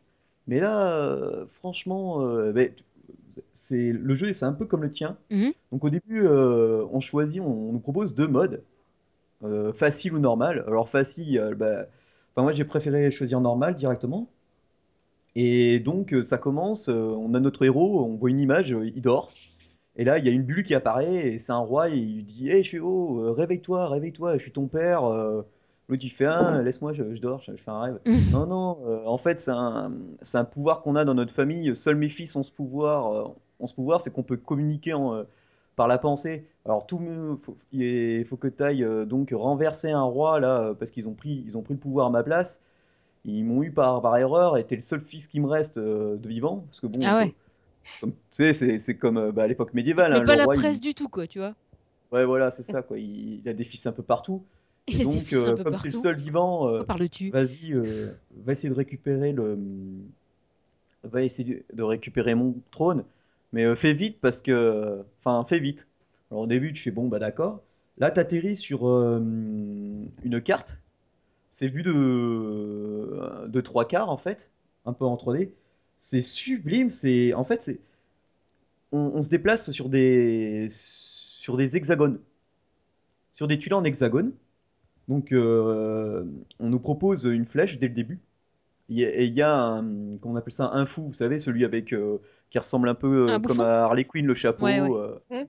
[0.47, 2.19] Mais là, euh, franchement,
[2.51, 2.71] ben,
[3.53, 5.17] c'est le jeu, c'est un peu comme le tien.
[5.31, 5.53] Mhm.
[5.71, 8.63] Donc au début, euh, on choisit, on, on nous propose deux modes,
[9.43, 10.63] euh, facile ou normal.
[10.67, 11.85] Alors facile, euh, bah,
[12.33, 14.29] enfin moi j'ai préféré choisir normal directement.
[15.35, 18.85] Et donc euh, ça commence, euh, on a notre héros, on voit une image, euh,
[18.87, 19.31] il dort.
[19.97, 22.15] Et là, il y a une bulle qui apparaît, et c'est un roi, et il
[22.17, 25.05] lui dit Hé, Chio, euh, réveille-toi, réveille-toi, je suis ton père.
[25.05, 25.43] euh.
[25.89, 27.99] L'autre, il fait Ah, laisse-moi, je, je dors, je, je fais un rêve.
[28.31, 29.91] Non, non, euh, en fait, c'est un,
[30.21, 31.75] c'est un pouvoir qu'on a dans notre famille.
[31.75, 33.11] Seuls mes fils ont ce pouvoir.
[33.13, 33.27] euh,
[33.59, 35.23] ont ce pouvoir, c'est qu'on peut communiquer en, euh,
[35.75, 36.47] par la pensée.
[36.65, 40.61] Alors, tout, me- faut, il est- faut que tu ailles donc renverser un roi, là,
[40.69, 42.61] euh, parce qu'ils ont pris, ils ont pris le pouvoir à ma place.
[43.25, 46.17] Ils m'ont eu par, par erreur, et t'es le seul fils qui me reste euh,
[46.17, 46.59] de vivant.
[46.69, 47.31] Parce que bon, Ah ouais.
[47.31, 47.35] faut-
[48.01, 50.23] comme, tu sais, c'est c'est comme euh, bah, à l'époque Il médiévale, te met hein,
[50.23, 51.55] le pas la roi, presse il, du tout, quoi, tu vois.
[52.11, 52.99] Ouais, voilà, c'est ça, quoi.
[52.99, 54.45] Il, il a des fils un peu partout.
[54.87, 57.29] Et donc, euh, comme tu es le seul vivant, euh, parles-tu?
[57.29, 59.57] vas-y, euh, va essayer de récupérer le,
[61.03, 63.05] va essayer de récupérer mon trône.
[63.53, 65.87] Mais euh, fais vite parce que, enfin, fais vite.
[66.29, 67.61] Alors au début, tu fais bon, bah d'accord.
[67.97, 70.79] Là, tu atterris sur euh, une carte.
[71.51, 74.51] C'est vu de de trois quarts en fait,
[74.85, 75.51] un peu en 3D.
[75.97, 76.89] C'est sublime.
[76.89, 77.79] C'est en fait, c'est
[78.91, 82.19] on, on se déplace sur des sur des hexagones,
[83.33, 84.33] sur des tuiles en hexagone.
[85.07, 86.23] Donc, euh,
[86.59, 88.19] on nous propose une flèche dès le début.
[88.89, 91.93] Et il y a un, comment on appelle ça, un fou, vous savez, celui avec
[91.93, 94.89] euh, qui ressemble un peu Un euh, comme bouffon à Harley Quinn, le Ouais, ouais.
[94.89, 94.97] chapeau.
[94.97, 95.45] euh, Hmm.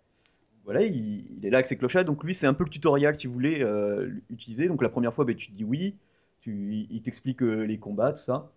[0.65, 2.05] voilà, il, il est là avec ses clochards.
[2.05, 4.69] Donc lui, c'est un peu le tutoriel si vous voulez euh, l'utiliser.
[4.69, 5.97] Donc la première fois, ben, tu te dis oui,
[6.41, 8.51] tu, il t'explique euh, les combats, tout ça.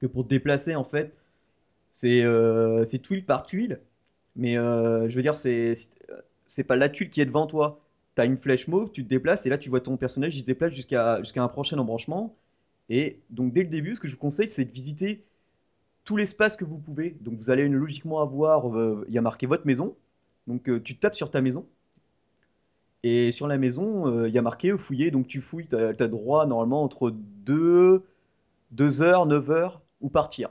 [0.00, 1.14] Que pour te déplacer, en fait,
[1.92, 3.80] c'est euh, c'est tuile par tuile.
[4.36, 5.74] Mais euh, je veux dire, c'est
[6.46, 7.80] c'est pas la tuile qui est devant toi.
[8.14, 10.46] T'as une flèche mauve, tu te déplaces et là tu vois ton personnage, il se
[10.46, 12.36] déplace jusqu'à un prochain embranchement.
[12.90, 15.24] Et donc dès le début, ce que je vous conseille, c'est de visiter
[16.04, 17.16] tout l'espace que vous pouvez.
[17.20, 19.96] Donc vous allez logiquement avoir, euh, il y a marqué votre maison.
[20.46, 21.66] Donc euh, tu tapes sur ta maison.
[23.04, 25.10] Et sur la maison, euh, il y a marqué fouiller.
[25.10, 28.04] Donc tu fouilles, tu as, droit normalement entre 2,
[28.72, 30.50] 2 heures, 9 heures ou partir.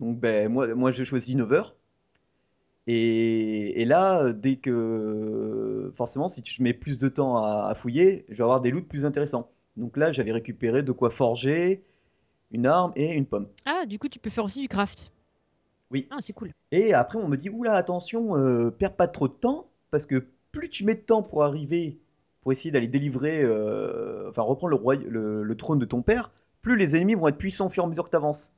[0.00, 1.76] Donc ben, moi, moi j'ai choisi 9 heures.
[2.90, 5.92] Et, et là, euh, dès que.
[5.94, 8.88] Forcément, si je mets plus de temps à, à fouiller, je vais avoir des loots
[8.88, 9.50] plus intéressants.
[9.76, 11.84] Donc là, j'avais récupéré de quoi forger,
[12.50, 13.46] une arme et une pomme.
[13.66, 15.12] Ah, du coup, tu peux faire aussi du craft.
[15.90, 16.08] Oui.
[16.10, 16.50] Ah, c'est cool.
[16.72, 20.26] Et après, on me dit, oula, attention, euh, perds pas trop de temps, parce que
[20.50, 21.98] plus tu mets de temps pour arriver,
[22.40, 26.32] pour essayer d'aller délivrer, euh, enfin reprendre le, roi, le, le trône de ton père,
[26.62, 28.54] plus les ennemis vont être puissants au fur et à mesure que tu avances.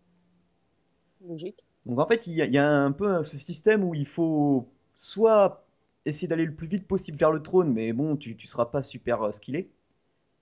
[1.29, 1.65] Logique.
[1.87, 5.65] Donc en fait, il y, a, un peu ce système où il faut soit
[6.05, 8.83] essayer d'aller le plus vite possible vers le trône, mais bon, tu, tu seras pas
[8.83, 9.71] super euh, skillé.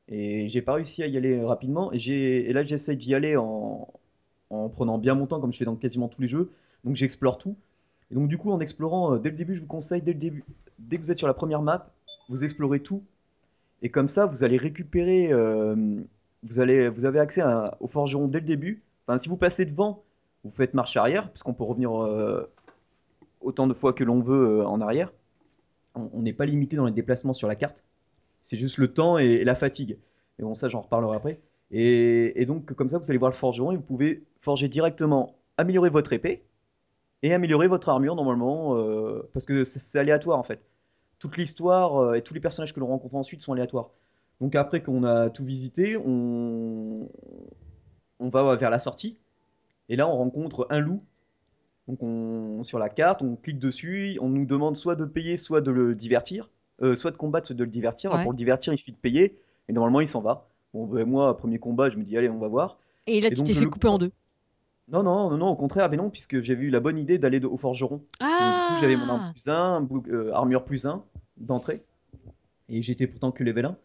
[0.09, 1.93] Et j'ai pas réussi à y aller rapidement.
[1.93, 3.89] Et, et là, j'essaie d'y aller en,
[4.51, 6.51] en prenant bien mon temps, comme je fais dans quasiment tous les jeux.
[6.85, 7.57] Donc j'explore tout.
[8.11, 10.19] Et donc du coup, en explorant euh, dès le début, je vous conseille, dès le
[10.19, 10.45] début,
[10.79, 11.91] dès que vous êtes sur la première map,
[12.29, 13.03] vous explorez tout.
[13.83, 15.77] Et comme ça, vous allez récupérer, euh,
[16.43, 17.43] vous, allez, vous avez accès
[17.81, 18.83] au forgeron dès le début.
[19.07, 20.03] Enfin, si vous passez devant,
[20.49, 22.51] vous faites marche arrière, parce qu'on peut revenir euh,
[23.41, 25.13] autant de fois que l'on veut euh, en arrière.
[25.95, 27.85] On n'est pas limité dans les déplacements sur la carte.
[28.43, 29.99] C'est juste le temps et, la fatigue.
[30.39, 31.41] Et bon, ça, j'en reparlerai après.
[31.71, 35.91] Et, donc, comme ça, vous allez voir le forgeron et vous pouvez forger directement, améliorer
[35.91, 36.45] votre épée
[37.23, 40.61] et améliorer votre armure normalement, euh, parce que c'est aléatoire en fait.
[41.19, 43.91] Toute l'histoire et tous les personnages que l'on rencontre ensuite sont aléatoires.
[44.41, 47.05] Donc après qu'on a tout visité, on
[48.21, 49.19] va vers la sortie.
[49.89, 51.03] Et là, on rencontre un loup.
[51.87, 55.61] Donc on, sur la carte, on clique dessus, on nous demande soit de payer, soit
[55.61, 56.51] de le divertir.
[56.83, 58.13] Euh, soit de combattre, soit de le divertir.
[58.13, 58.23] Ouais.
[58.23, 59.39] pour le divertir, il suffit de payer.
[59.69, 60.49] Et normalement, il s'en va.
[60.75, 62.79] Bon, ben, moi, premier combat, je me dis, allez, on va voir.
[63.07, 64.13] Et là, Et tu t'es fait le couper en deux.
[64.91, 67.45] Non, non, non, non, au contraire, mais non, puisque j'avais eu la bonne idée d'aller
[67.45, 67.97] au forgeron.
[68.21, 69.33] Donc du coup, j'avais mon arme Ah!
[69.33, 69.87] plus 1,
[70.33, 71.05] armure plus 1
[71.37, 71.83] d'entrée,
[72.71, 73.77] et j'étais pourtant que level 1.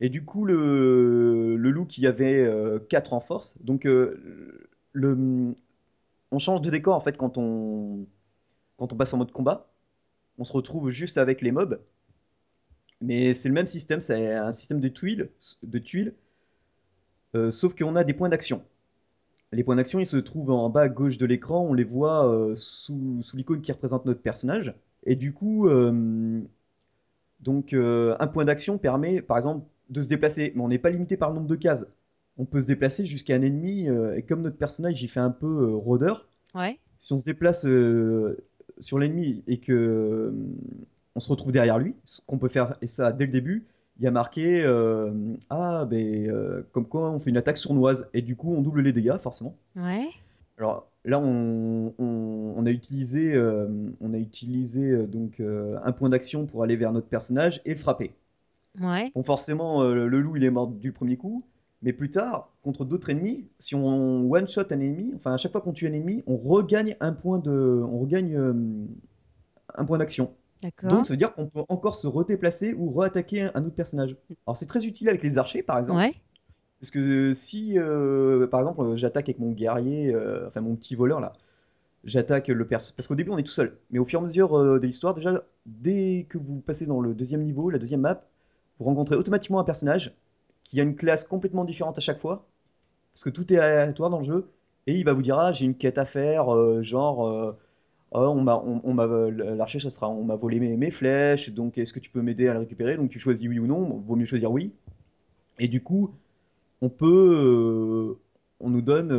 [0.00, 6.38] Et du coup, le, le loup qui avait euh, 4 en force, donc euh, on
[6.38, 8.06] change de décor en fait quand on,
[8.98, 9.70] passe en mode combat.
[10.38, 11.80] On se retrouve juste avec les mobs,
[13.00, 15.30] mais c'est le même système, c'est un système de tuiles,
[17.34, 18.64] euh, sauf qu'on a des points d'action.
[19.52, 22.54] Les points d'action, se trouvent en bas à gauche de l'écran, on les voit euh,
[22.54, 24.74] sous, l'icône qui représente notre personnage.
[25.04, 26.42] Et du coup, euh,
[27.46, 31.30] un point d'action permet, par exemple, de se déplacer, mais on n'est pas limité par
[31.30, 31.86] le nombre de cases.
[32.38, 35.30] On peut se déplacer jusqu'à un ennemi, euh, et comme notre personnage, il fait un
[35.30, 36.78] peu euh, rôdeur, Ouais.
[37.00, 38.38] si on se déplace euh,
[38.80, 40.32] sur l'ennemi et que euh,
[41.16, 43.66] on se retrouve derrière lui, ce qu'on peut faire, et ça dès le début,
[43.98, 45.12] il y a marqué euh,
[45.50, 48.82] ah ben euh, comme quoi on fait une attaque sournoise et du coup on double
[48.82, 49.56] les dégâts forcément.
[49.76, 50.08] Ouais.
[50.58, 53.66] Alors là on, on- on a utilisé euh,
[54.00, 57.70] on a utilisé euh, donc euh, un point d'action pour aller vers notre personnage et
[57.70, 58.12] le frapper.
[58.80, 59.14] Ouais.
[59.14, 61.44] Bon forcément euh, le loup il est mort du premier coup,
[61.82, 65.52] mais plus tard contre d'autres ennemis, si on one shot un ennemi, enfin à chaque
[65.52, 68.54] fois qu'on tue un ennemi, on regagne un point de on regagne euh,
[69.74, 70.34] un point d'action.
[70.82, 74.16] Donc, ça veut dire qu'on peut encore se redéplacer ou re-attaquer un, autre personnage.
[74.44, 75.98] Alors, c'est très utile avec les archers, par exemple.
[75.98, 76.14] Ouais.
[76.80, 81.20] Parce que si, euh, par exemple, j'attaque avec mon guerrier, euh, enfin mon petit voleur
[81.20, 81.32] là,
[82.04, 82.92] j'attaque le perso.
[82.96, 83.78] Parce qu'au début, on est tout seul.
[83.90, 87.00] Mais au fur et à mesure euh, de l'histoire, déjà, dès que vous passez dans
[87.00, 88.24] le deuxième niveau, la deuxième map,
[88.78, 90.14] vous rencontrez automatiquement un personnage
[90.68, 92.46] qui a une classe complètement différente à chaque fois.
[93.14, 94.50] Parce que tout est aléatoire dans le jeu.
[94.86, 97.26] Et il va vous dire, ah, j'ai une quête à faire, euh, genre.
[97.26, 97.56] euh,
[98.12, 101.98] ah, on m'a, on, l'archer, ça sera, on m'a volé mes, flèches, donc est-ce que
[102.00, 102.96] tu peux m'aider à le récupérer?
[102.96, 104.72] Donc tu choisis oui ou non, vaut mieux choisir oui.
[105.58, 106.14] Et du coup,
[106.80, 108.18] on peut, euh,
[108.60, 109.10] on nous donne,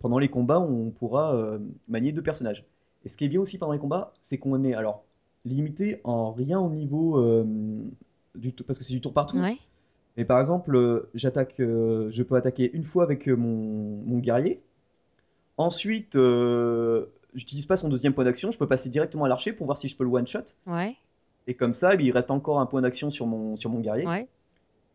[0.00, 2.64] pendant les combats, on pourra manier deux personnages.
[3.04, 5.04] Et ce qui est bien aussi pendant les combats, c'est qu'on est alors
[5.44, 7.20] limité en rien au niveau
[8.34, 9.42] du tout, parce que c'est du tour par tour.
[9.42, 9.58] Ouais.
[10.16, 14.18] Mais par exemple, euh, j'attaque, euh, je peux attaquer une fois avec euh, mon, mon
[14.18, 14.62] guerrier.
[15.58, 19.66] Ensuite, euh, j'utilise pas son deuxième point d'action, je peux passer directement à l'archer pour
[19.66, 20.40] voir si je peux le one shot.
[20.66, 20.96] Ouais.
[21.46, 24.06] Et comme ça, eh il reste encore un point d'action sur mon, sur mon guerrier.
[24.06, 24.26] Ouais.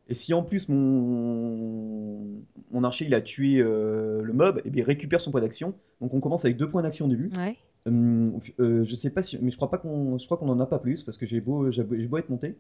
[0.10, 4.84] Et si en plus mon, mon archer il a tué euh, le mob, et bien
[4.84, 5.74] il récupère son point d'action.
[6.02, 7.30] Donc on commence avec deux points d'action au début.
[7.38, 7.58] Ouais.
[7.86, 10.60] Hum, euh, je sais pas si, mais je crois pas qu'on, je crois qu'on en
[10.60, 12.58] a pas plus parce que j'ai beau j'ai beau être monté.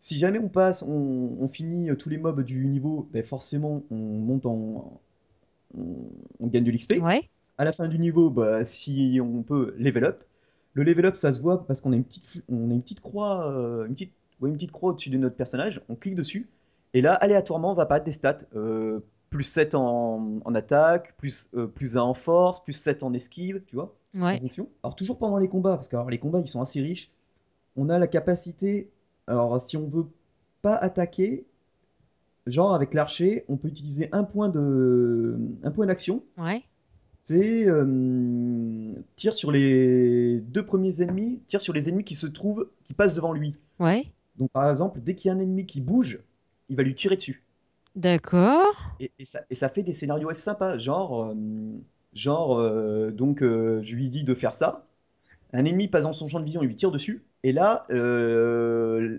[0.00, 3.96] Si jamais on passe, on, on finit tous les mobs du niveau, ben forcément on
[3.96, 5.00] monte en,
[5.76, 5.84] on,
[6.40, 6.94] on gagne de l'XP.
[7.02, 7.28] Ouais.
[7.58, 10.24] À la fin du niveau, bah, si on peut level up.
[10.74, 12.82] Le level up, ça se voit parce qu'on a une petite, fl- on a une
[12.82, 15.82] petite croix, euh, une petite, ouais, une petite croix au-dessus de notre personnage.
[15.88, 16.48] On clique dessus.
[16.94, 18.38] Et là, aléatoirement, on va apparaître des stats.
[18.56, 23.12] euh, plus 7 en, en attaque, plus, euh, plus 1 en force, plus 7 en
[23.12, 24.40] esquive, tu vois, Ouais.
[24.82, 27.12] Alors, toujours pendant les combats, parce que alors, les combats, ils sont assez riches.
[27.76, 28.90] On a la capacité,
[29.30, 30.06] alors si on veut
[30.62, 31.46] pas attaquer,
[32.46, 36.62] genre avec l'archer, on peut utiliser un point de, un point d'action Ouais.
[37.16, 42.68] c'est euh, tire sur les deux premiers ennemis, tire sur les ennemis qui se trouvent,
[42.84, 43.56] qui passent devant lui.
[43.78, 44.06] Ouais.
[44.36, 46.20] Donc par exemple, dès qu'il y a un ennemi qui bouge,
[46.68, 47.44] il va lui tirer dessus.
[47.96, 48.74] D'accord.
[49.00, 51.34] Et, et ça, et ça fait des scénarios assez sympas, genre, euh,
[52.14, 54.86] genre euh, donc euh, je lui dis de faire ça,
[55.52, 59.18] un ennemi passe dans son champ de vision, il lui tire dessus, et là, euh,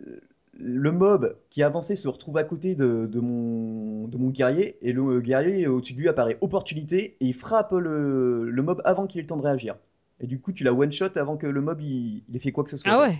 [0.54, 4.78] le mob qui a avancé se retrouve à côté de, de mon, de mon guerrier,
[4.82, 9.08] et le guerrier au-dessus de lui apparaît opportunité, et il frappe le, le mob avant
[9.08, 9.76] qu'il ait le temps de réagir.
[10.20, 12.64] Et du coup, tu l'as one-shot avant que le mob il, il ait fait quoi
[12.64, 12.92] que ce soit.
[12.92, 13.16] Ah ouais.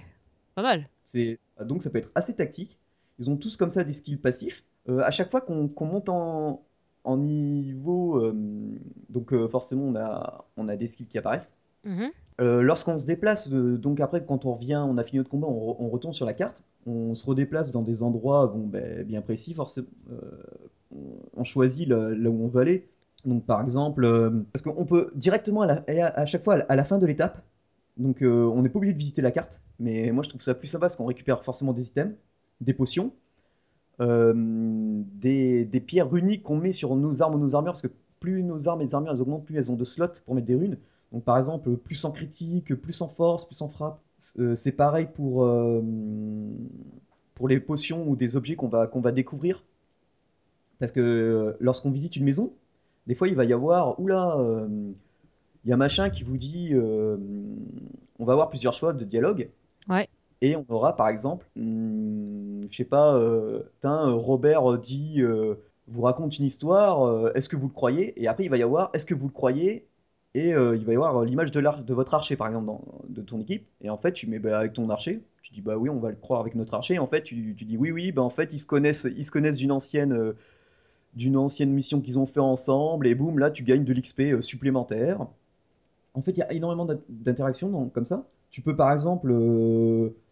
[0.54, 0.88] Pas mal.
[1.04, 2.78] C'est, donc ça peut être assez tactique.
[3.18, 4.64] Ils ont tous comme ça des skills passifs.
[4.88, 6.62] Euh, à chaque fois qu'on monte en,
[7.04, 8.36] en niveau, euh,
[9.10, 11.58] donc forcément on a, on a des skills qui apparaissent.
[11.86, 12.12] Mhm.
[12.42, 15.48] Euh, Lorsqu'on se déplace, euh, donc après quand on revient, on a fini notre combat,
[15.48, 19.04] on, re- on retourne sur la carte, on se redéplace dans des endroits bon, ben,
[19.04, 19.88] bien précis, forcément.
[20.12, 20.32] euh,
[21.38, 21.98] on- choisit là
[22.30, 22.88] où on veut aller.
[23.26, 24.08] Donc par exemple,
[24.54, 27.42] parce qu'on peut directement à, à- chaque fois à la fin de l'étape,
[27.98, 30.68] donc on n'est pas obligé de visiter la carte, mais moi je trouve ça plus
[30.68, 32.16] sympa parce qu'on récupère forcément des items,
[32.62, 33.12] des potions,
[34.00, 38.44] des, des pierres runiques qu'on met sur nos armes ou nos armures, parce que plus
[38.44, 40.56] nos armes et les armures elles augmentent, plus elles ont de slots pour mettre des
[40.56, 40.78] runes.
[41.12, 44.00] Donc par exemple, plus en critique, plus en force, plus en frappe.
[44.40, 45.82] Euh, c'est pareil pour, euh,
[47.36, 49.64] pour les potions ou des objets qu'on va, qu'on va découvrir.
[50.80, 52.54] Parce que euh, lorsqu'on visite une maison,
[53.08, 54.38] des fois il va y avoir, oula,
[55.64, 59.50] il y a machin qui vous dit, on va avoir plusieurs choix de dialogue.
[59.90, 60.08] Ouais.
[60.42, 65.56] Et on aura par exemple, hum, je sais pas, euh, tain, Robert dit, euh,
[65.88, 68.20] vous raconte une histoire, euh, est-ce que vous le croyez?
[68.22, 69.88] Et après, il va y avoir, est-ce que vous le croyez?
[70.34, 72.72] Et euh, il va y avoir euh, l'image de, votre archer, par exemple,
[73.10, 73.68] de ton équipe.
[73.82, 76.10] Et en fait, tu mets bah, avec ton archer, tu dis, bah oui, on va
[76.10, 77.00] le croire avec notre archer.
[77.00, 79.58] En fait, tu, dis, oui, oui, bah en fait, ils se connaissent, ils se connaissent
[79.58, 80.34] d'une ancienne, euh,
[81.16, 83.08] d'une ancienne mission qu'ils ont fait ensemble.
[83.08, 85.28] Et boum, là, tu gagnes de l'XP supplémentaire.
[86.14, 88.28] En fait, il y a énormément d'in- d'interactions comme ça.
[88.52, 89.32] Tu peux, par exemple,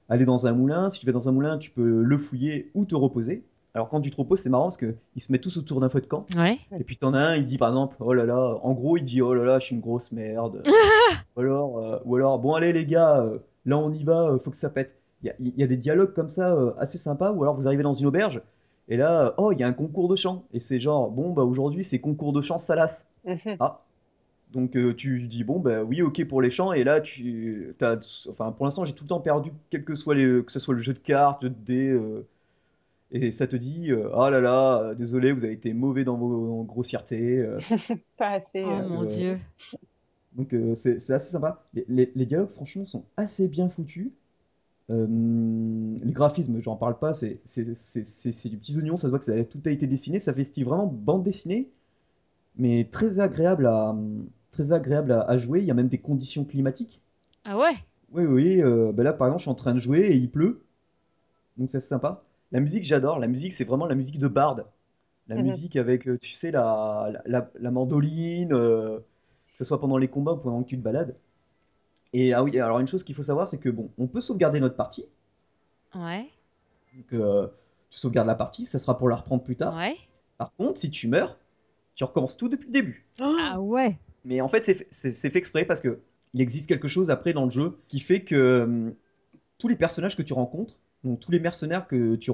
[0.10, 0.90] aller dans un moulin.
[0.90, 3.44] Si tu vas dans un moulin, tu peux le fouiller ou te reposer.
[3.76, 6.02] Alors quand tu te reposes, c'est marrant parce qu'ils se mettent tous autour d'un feu
[6.02, 6.26] de camp.
[6.36, 6.58] Ouais.
[6.78, 9.04] Et puis t'en as un, il dit par exemple, oh là là, en gros, il
[9.04, 10.64] dit, oh là là, je suis une grosse merde.
[11.36, 14.40] ou, alors, euh, ou alors, bon allez les gars, euh, là on y va, euh,
[14.40, 14.96] faut que ça pète.
[15.22, 17.56] Il y a, il y a des dialogues comme ça euh, assez sympas, ou alors
[17.56, 18.42] vous arrivez dans une auberge,
[18.90, 20.46] et là, euh, oh, il y a un concours de chant.
[20.52, 23.06] Et c'est genre, bon, bah aujourd'hui c'est concours de chant Salas.
[23.26, 23.58] Mhm.
[23.60, 23.82] Ah.
[24.52, 27.98] Donc euh, tu dis bon bah oui ok pour les chants et là tu t'as
[28.30, 30.74] enfin pour l'instant j'ai tout le temps perdu quel que soit les que ce soit
[30.74, 32.26] le jeu de cartes jeu de dés euh,
[33.12, 36.18] et ça te dit euh, ah là là euh, désolé vous avez été mauvais dans
[36.18, 37.60] vos grossièretés euh.
[38.18, 38.82] Pas assez.
[38.82, 39.40] Oh mon euh, dieu.
[40.34, 44.12] donc euh, c'est c'est assez sympa les, les- les dialogues franchement sont assez bien foutus
[44.92, 45.08] Euh,
[46.04, 49.10] les graphismes j'en parle pas c'est c'est c'est- c'est- c'est du petit oignon ça se
[49.10, 51.70] voit que ça tout a été dessiné ça fait style vraiment bande dessinée
[52.58, 53.96] mais très agréable à
[54.52, 57.02] très agréable à, à jouer il y a même des conditions climatiques
[57.44, 57.76] Ah ouais?
[58.12, 60.30] Oui, oui, euh, bah là par exemple, je suis en train de jouer et il
[60.32, 60.64] pleut,
[61.58, 62.24] donc ça c'est sympa.
[62.52, 63.20] La musique, j'adore.
[63.20, 64.62] La musique, c'est vraiment la musique de Bard.
[65.28, 65.44] La Mhm.
[65.44, 69.98] musique avec, euh, tu sais, la, la, la- la mandoline, euh, que ce soit pendant
[69.98, 71.16] les combats ou pendant que tu te balades.
[72.14, 74.60] Et ah oui, alors une chose qu'il faut savoir, c'est que bon, on peut sauvegarder
[74.60, 75.06] notre partie.
[75.96, 76.28] Ouais.
[76.96, 77.48] Donc euh,
[77.92, 79.76] tu sauvegardes la partie, ça sera pour la reprendre plus tard.
[79.76, 79.96] Ouais.
[80.38, 81.38] Par contre, si tu meurs,
[81.96, 83.06] tu recommences tout depuis le début.
[83.22, 83.98] oh, Ah ouais.
[84.26, 86.00] Mais en fait, c'est fait, c'est- c'est fait exprès parce que
[86.34, 88.96] il existe quelque chose après dans le jeu qui fait que hum,
[89.60, 92.32] tous les personnages que tu rencontres, donc tous les mercenaires que tu,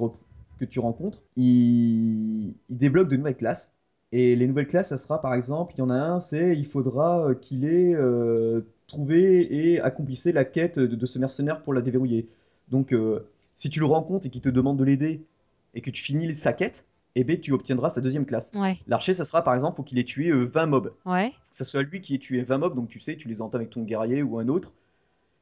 [0.60, 3.74] que tu rencontres, ils, ils débloquent de nouvelles classes.
[4.12, 6.66] Et les nouvelles classes, ça sera par exemple, il y en a un, c'est il
[6.66, 11.74] faudra euh, qu'il ait euh, trouvé et accomplissé la quête de, de ce mercenaire pour
[11.74, 12.28] la déverrouiller.
[12.70, 15.26] Donc, euh, si tu le rencontres et qu'il te demande de l'aider
[15.74, 16.86] et que tu finis sa quête,
[17.16, 18.52] eh ben, tu obtiendras sa deuxième classe.
[18.56, 18.78] Ouais.
[18.88, 21.32] L'archer, ça sera par exemple, faut qu'il ait tué euh, 20 mobs Ouais.
[21.50, 23.62] que ce soit lui qui ait tué 20 mobs, donc tu sais, tu les entames
[23.62, 24.74] avec ton guerrier ou un autre,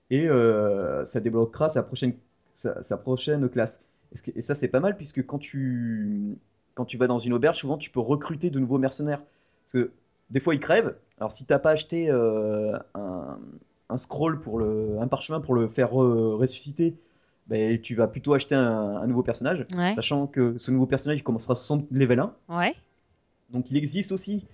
[0.10, 0.28] et
[1.06, 2.14] ça débloquera sa prochaine,
[2.54, 3.84] sa, sa prochaine classe.
[4.36, 6.38] Et, ça, c'est pas mal, puisque quand tu,
[6.76, 9.20] quand tu vas dans une auberge, souvent tu peux recruter de nouveaux mercenaires.
[9.66, 9.91] Parce que
[10.30, 10.95] des fois, ils crèvent.
[11.20, 13.39] Alors, si t'as pas acheté euh, un,
[13.89, 16.95] un scroll, pour le, un parchemin pour le faire euh, ressusciter,
[17.47, 18.62] ben, tu vas plutôt acheter un,
[18.97, 19.93] un nouveau personnage, Ouais.
[19.95, 22.34] sachant que ce nouveau personnage il commencera 60 level 1.
[22.49, 22.76] Ouais.
[23.49, 24.45] Donc il existe aussi,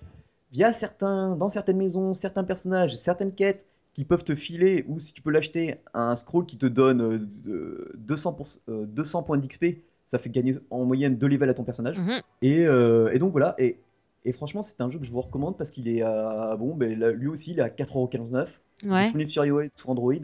[0.52, 3.66] via certains, dans certaines maisons, certains personnages, certaines quêtes
[4.00, 7.18] qui peuvent te filer, ou si tu peux l'acheter, un scroll qui te donne euh,
[7.18, 9.82] de- 200, pour- euh, 200 points d'XP.
[10.06, 11.98] Ça fait gagner en moyenne 2 levels à ton personnage.
[11.98, 12.22] Mhm.
[12.40, 13.78] Et, euh, et donc voilà, et,
[14.24, 16.98] et franchement c'est un jeu que je vous recommande parce qu'il est à, bon, ben,
[17.10, 18.46] lui aussi il est à 4,49€,
[18.84, 19.02] Ouais.
[19.02, 20.14] disponible sur iOS, sur Android.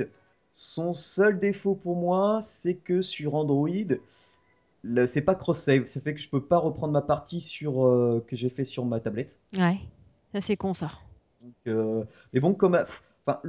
[0.55, 3.69] Son seul défaut pour moi, c'est que sur Android,
[5.05, 5.85] c'est pas cross-save.
[5.85, 8.87] Ça fait que je peux pas reprendre ma partie sur, euh, que j'ai fait sur
[8.87, 9.37] ma tablette.
[9.59, 9.77] Ouais.
[10.33, 10.93] Ça c'est con ça.
[11.43, 12.83] Donc, euh, mais bon, comme.
[13.27, 13.41] Enfin,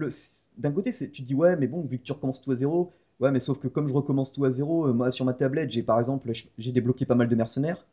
[0.58, 3.32] d'un côté, tu dis, ouais, mais bon, vu que tu recommences tout à zéro, ouais,
[3.32, 5.84] mais sauf que comme je recommence tout à zéro, euh, moi sur ma tablette, j'ai
[5.84, 7.86] par exemple, j'ai débloqué pas mal de mercenaires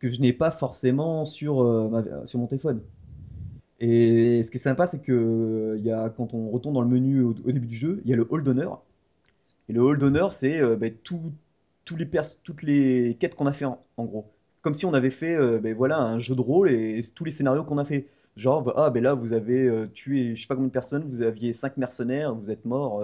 [0.00, 2.82] que je n'ai pas forcément sur, euh, ma- sur mon téléphone.
[3.80, 6.88] Et ce qui est sympa, c'est que euh, y a, quand on retourne dans le
[6.88, 8.82] menu au, début du jeu, il y a le hall d'honneur.
[9.68, 11.32] Et le hall d'honneur, c'est euh, ben, tout-
[11.98, 12.08] les
[12.42, 14.26] toutes les quêtes qu'on a fait en, gros.
[14.62, 17.30] Comme si on avait fait euh, ben, voilà, un jeu de rôle et, tous les
[17.30, 18.06] scénarios qu'on a fait.
[18.36, 21.22] Genre, ah ben là, vous avez euh, tué je sais pas combien de personnes, vous
[21.22, 23.02] aviez 5 mercenaires, vous êtes mort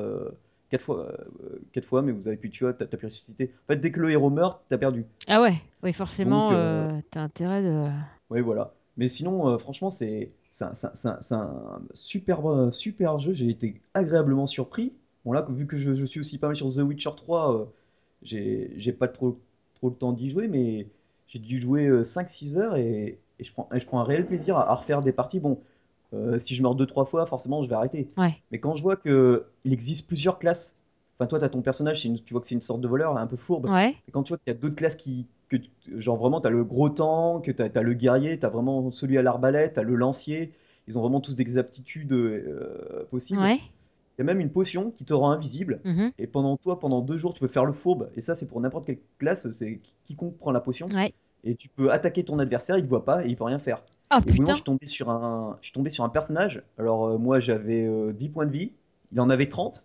[0.70, 3.52] 4 fois, euh, quatre fois, mais vous avez pu tuer, t'as t'as pu ressusciter.
[3.64, 5.04] En fait, dès que le héros meurt, t'as perdu.
[5.28, 5.54] Ah ouais.
[5.82, 6.48] Oui forcément.
[6.50, 7.88] Donc, euh, euh, T'as intérêt de.
[8.30, 8.72] Oui, voilà.
[8.96, 12.70] Mais sinon, euh, franchement, c'est c'est un, c'est un- c'est un- c'est un super, euh,
[12.72, 13.32] super jeu.
[13.32, 14.92] J'ai été agréablement surpris.
[15.24, 17.64] Bon, là, vu que je, je suis aussi pas mal sur The Witcher 3, euh,
[18.22, 19.38] j'ai j'ai pas trop,
[19.74, 20.86] trop le temps d'y jouer, mais
[21.28, 24.26] j'ai dû jouer euh, 5-6 heures et, et je prends, et je prends un réel
[24.26, 25.40] plaisir à, à refaire des parties.
[25.40, 25.58] Bon,
[26.14, 28.08] euh, si je meurs 2-3 fois, forcément, je vais arrêter.
[28.16, 28.36] Ouais.
[28.52, 30.76] Mais quand je vois que il existe plusieurs classes,
[31.18, 33.16] enfin, toi, tu as ton personnage, une- tu vois que c'est une sorte de voleur
[33.16, 33.66] un peu fourbe.
[33.68, 33.94] Ouais.
[34.08, 35.26] Et quand tu vois qu'il y a d'autres classes qui.
[35.48, 35.56] Que,
[35.98, 39.18] genre vraiment, tu as le gros tank, tu as, le guerrier, tu as vraiment celui
[39.18, 40.52] à l'arbalète, tu as le lancier.
[40.86, 43.40] Ils ont vraiment tous des aptitudes euh, possibles.
[43.40, 43.56] Ouais.
[43.56, 45.80] Il y a même une potion qui te rend invisible.
[45.84, 46.12] Mhm.
[46.18, 48.10] Et pendant toi, pendant deux jours, tu peux faire le fourbe.
[48.16, 49.50] Et ça, c'est pour n'importe quelle classe.
[49.52, 50.88] C'est quiconque prend la potion.
[50.88, 51.14] Ouais.
[51.44, 53.82] Et tu peux attaquer ton adversaire, il te voit pas et il peut rien faire.
[54.12, 54.52] Oh Et moi, putain.
[54.52, 56.62] je suis tombé sur un, je suis tombé sur un personnage.
[56.78, 58.72] Alors, euh, moi, j'avais euh, 10 points de vie.
[59.12, 59.84] Il en avait 30.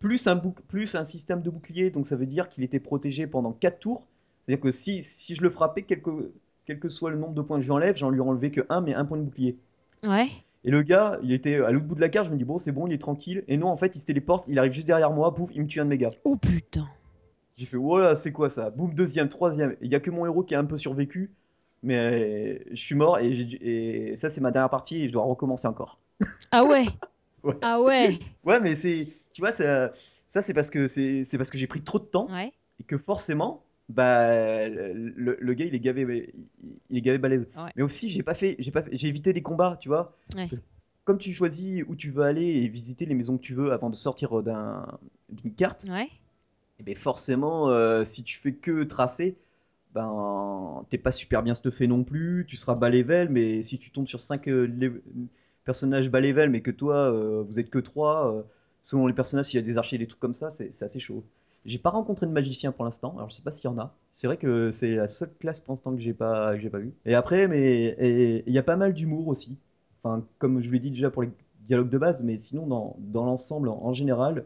[0.00, 1.90] Plus un, bouc- plus un système de bouclier.
[1.90, 4.06] Donc, ça veut dire qu'il était protégé pendant 4 tours.
[4.46, 6.32] C'est-à-dire que si, si je le frappais, quelque,
[6.66, 8.94] quel que soit le nombre de points que j'enlève, j'en lui enlevé que un, mais
[8.94, 9.56] un point de bouclier.
[10.02, 10.28] Ouais.
[10.64, 12.58] Et le gars, il était à l'autre bout de la carte, je me dis, bon,
[12.58, 13.44] c'est bon, il est tranquille.
[13.48, 15.66] Et non, en fait, il se téléporte, il arrive juste derrière moi, pouf, il me
[15.66, 16.10] tue un de mes gars.
[16.24, 16.88] Oh putain.
[17.56, 18.70] J'ai fait, voilà, c'est quoi ça?
[18.70, 19.76] Boum, deuxième, troisième.
[19.82, 21.32] Il y a que mon héros qui a un peu survécu,
[21.82, 25.12] mais je suis mort et, j'ai dû- et ça, c'est ma dernière partie et je
[25.12, 25.98] dois recommencer encore.
[26.50, 26.86] Ah ouais?
[27.42, 27.56] Ouais.
[27.60, 28.18] Ah ouais?
[28.44, 29.90] Ouais, mais c'est, tu vois, ça,
[30.28, 32.52] ça c'est parce que c'est, c'est parce que j'ai pris trop de temps Ouais.
[32.80, 36.32] et que forcément, bah, le, gars, il est gavé,
[36.90, 37.48] il, est gavé balèze.
[37.56, 37.72] Ouais.
[37.76, 40.16] Mais aussi, j'ai pas fait, j'ai pas, fait- j'ai évité des combats, tu vois.
[40.36, 40.48] Ouais.
[40.48, 40.66] Parce que
[41.04, 43.90] Comme tu choisis où tu veux aller et visiter les maisons que tu veux avant
[43.90, 44.86] de sortir d'un,
[45.30, 46.08] d'une carte, Ouais.
[46.86, 49.36] Et bien forcément, euh, si tu fais que tracer,
[49.94, 53.90] ben t'es pas super bien stuffé non plus, tu seras bas level, mais si tu
[53.92, 54.48] tombes sur 5
[55.64, 58.44] personnages bas level, mais que toi, euh, vous êtes que 3,
[58.82, 60.98] selon les personnages, s'il y a des archers et des trucs comme ça, c'est assez
[61.00, 61.24] chaud.
[61.64, 63.94] J'ai pas rencontré de magicien pour l'instant, alors je sais pas s'il y en a.
[64.12, 66.92] C'est vrai que c'est la seule classe pour l'instant que j'ai pas, pas vu.
[67.06, 69.58] Et après, mais il y a pas mal d'humour aussi.
[70.02, 71.30] Enfin, comme je l'ai dit déjà pour les
[71.60, 74.44] dialogues de base, mais sinon dans, dans l'ensemble en, en général,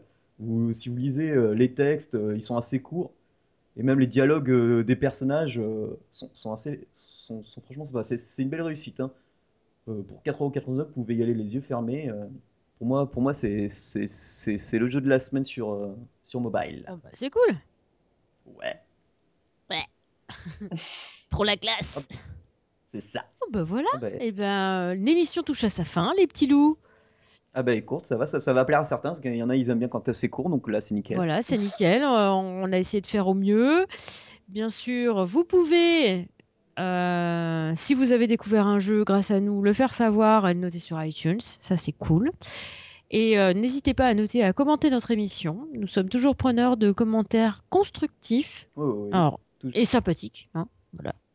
[0.73, 3.11] si vous lisez euh, les textes, euh, ils sont assez courts.
[3.75, 5.61] Et même les dialogues euh, des personnages
[6.11, 6.87] sont, sont assez.
[6.95, 8.99] Sont, sont- franchement, c'est- une belle réussite.
[8.99, 9.11] hein.
[9.89, 12.09] Euh, pour 4,99€, vous pouvez y aller les yeux fermés.
[12.09, 12.25] euh.
[12.79, 15.95] pour moi, pour moi c'est c'est- c'est- c'est le jeu de la semaine sur, euh,
[16.23, 16.83] sur mobile.
[16.87, 17.55] Ah bah, c'est cool.
[18.59, 18.79] Ouais,
[21.29, 22.07] Trop la classe.
[22.83, 23.25] c'est ça.
[23.41, 23.87] Oh bah voilà.
[23.93, 26.77] Ah bah, Et ben, l'émission touche à sa fin, les petits loups.
[27.59, 29.33] Ah bah, elle est courte, ça va, ça, ça va plaire à certains, parce qu'il
[29.35, 31.17] y en a, ils aiment bien quand c'est court, donc là, c'est nickel.
[31.17, 32.03] Voilà, c'est nickel.
[32.03, 33.87] Euh, on a essayé de faire au mieux.
[34.49, 36.27] Bien sûr, vous pouvez,
[36.79, 40.59] euh, si vous avez découvert un jeu grâce à nous, le faire savoir et le
[40.59, 41.41] noter sur iTunes.
[41.41, 42.31] Ça, c'est cool.
[43.09, 45.67] Et euh, n'hésitez pas à noter, à commenter notre émission.
[45.73, 48.67] Nous sommes toujours preneurs de commentaires constructifs
[49.11, 49.75] alors, toujours.
[49.77, 50.49] et sympathiques.
[50.53, 50.67] hein.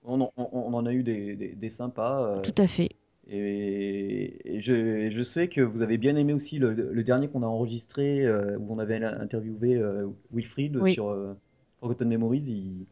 [0.04, 2.40] On, en- on- on en a eu des, des- des sympas.
[2.42, 2.90] Tout à fait.
[3.28, 7.42] Et, et je, je sais que vous avez bien aimé aussi le, le dernier qu'on
[7.42, 10.92] a enregistré, euh, où on avait interviewé euh, Wilfried Oui.
[10.94, 11.34] sur euh,
[11.80, 12.46] Forgotten Memories.
[12.48, 12.86] Il,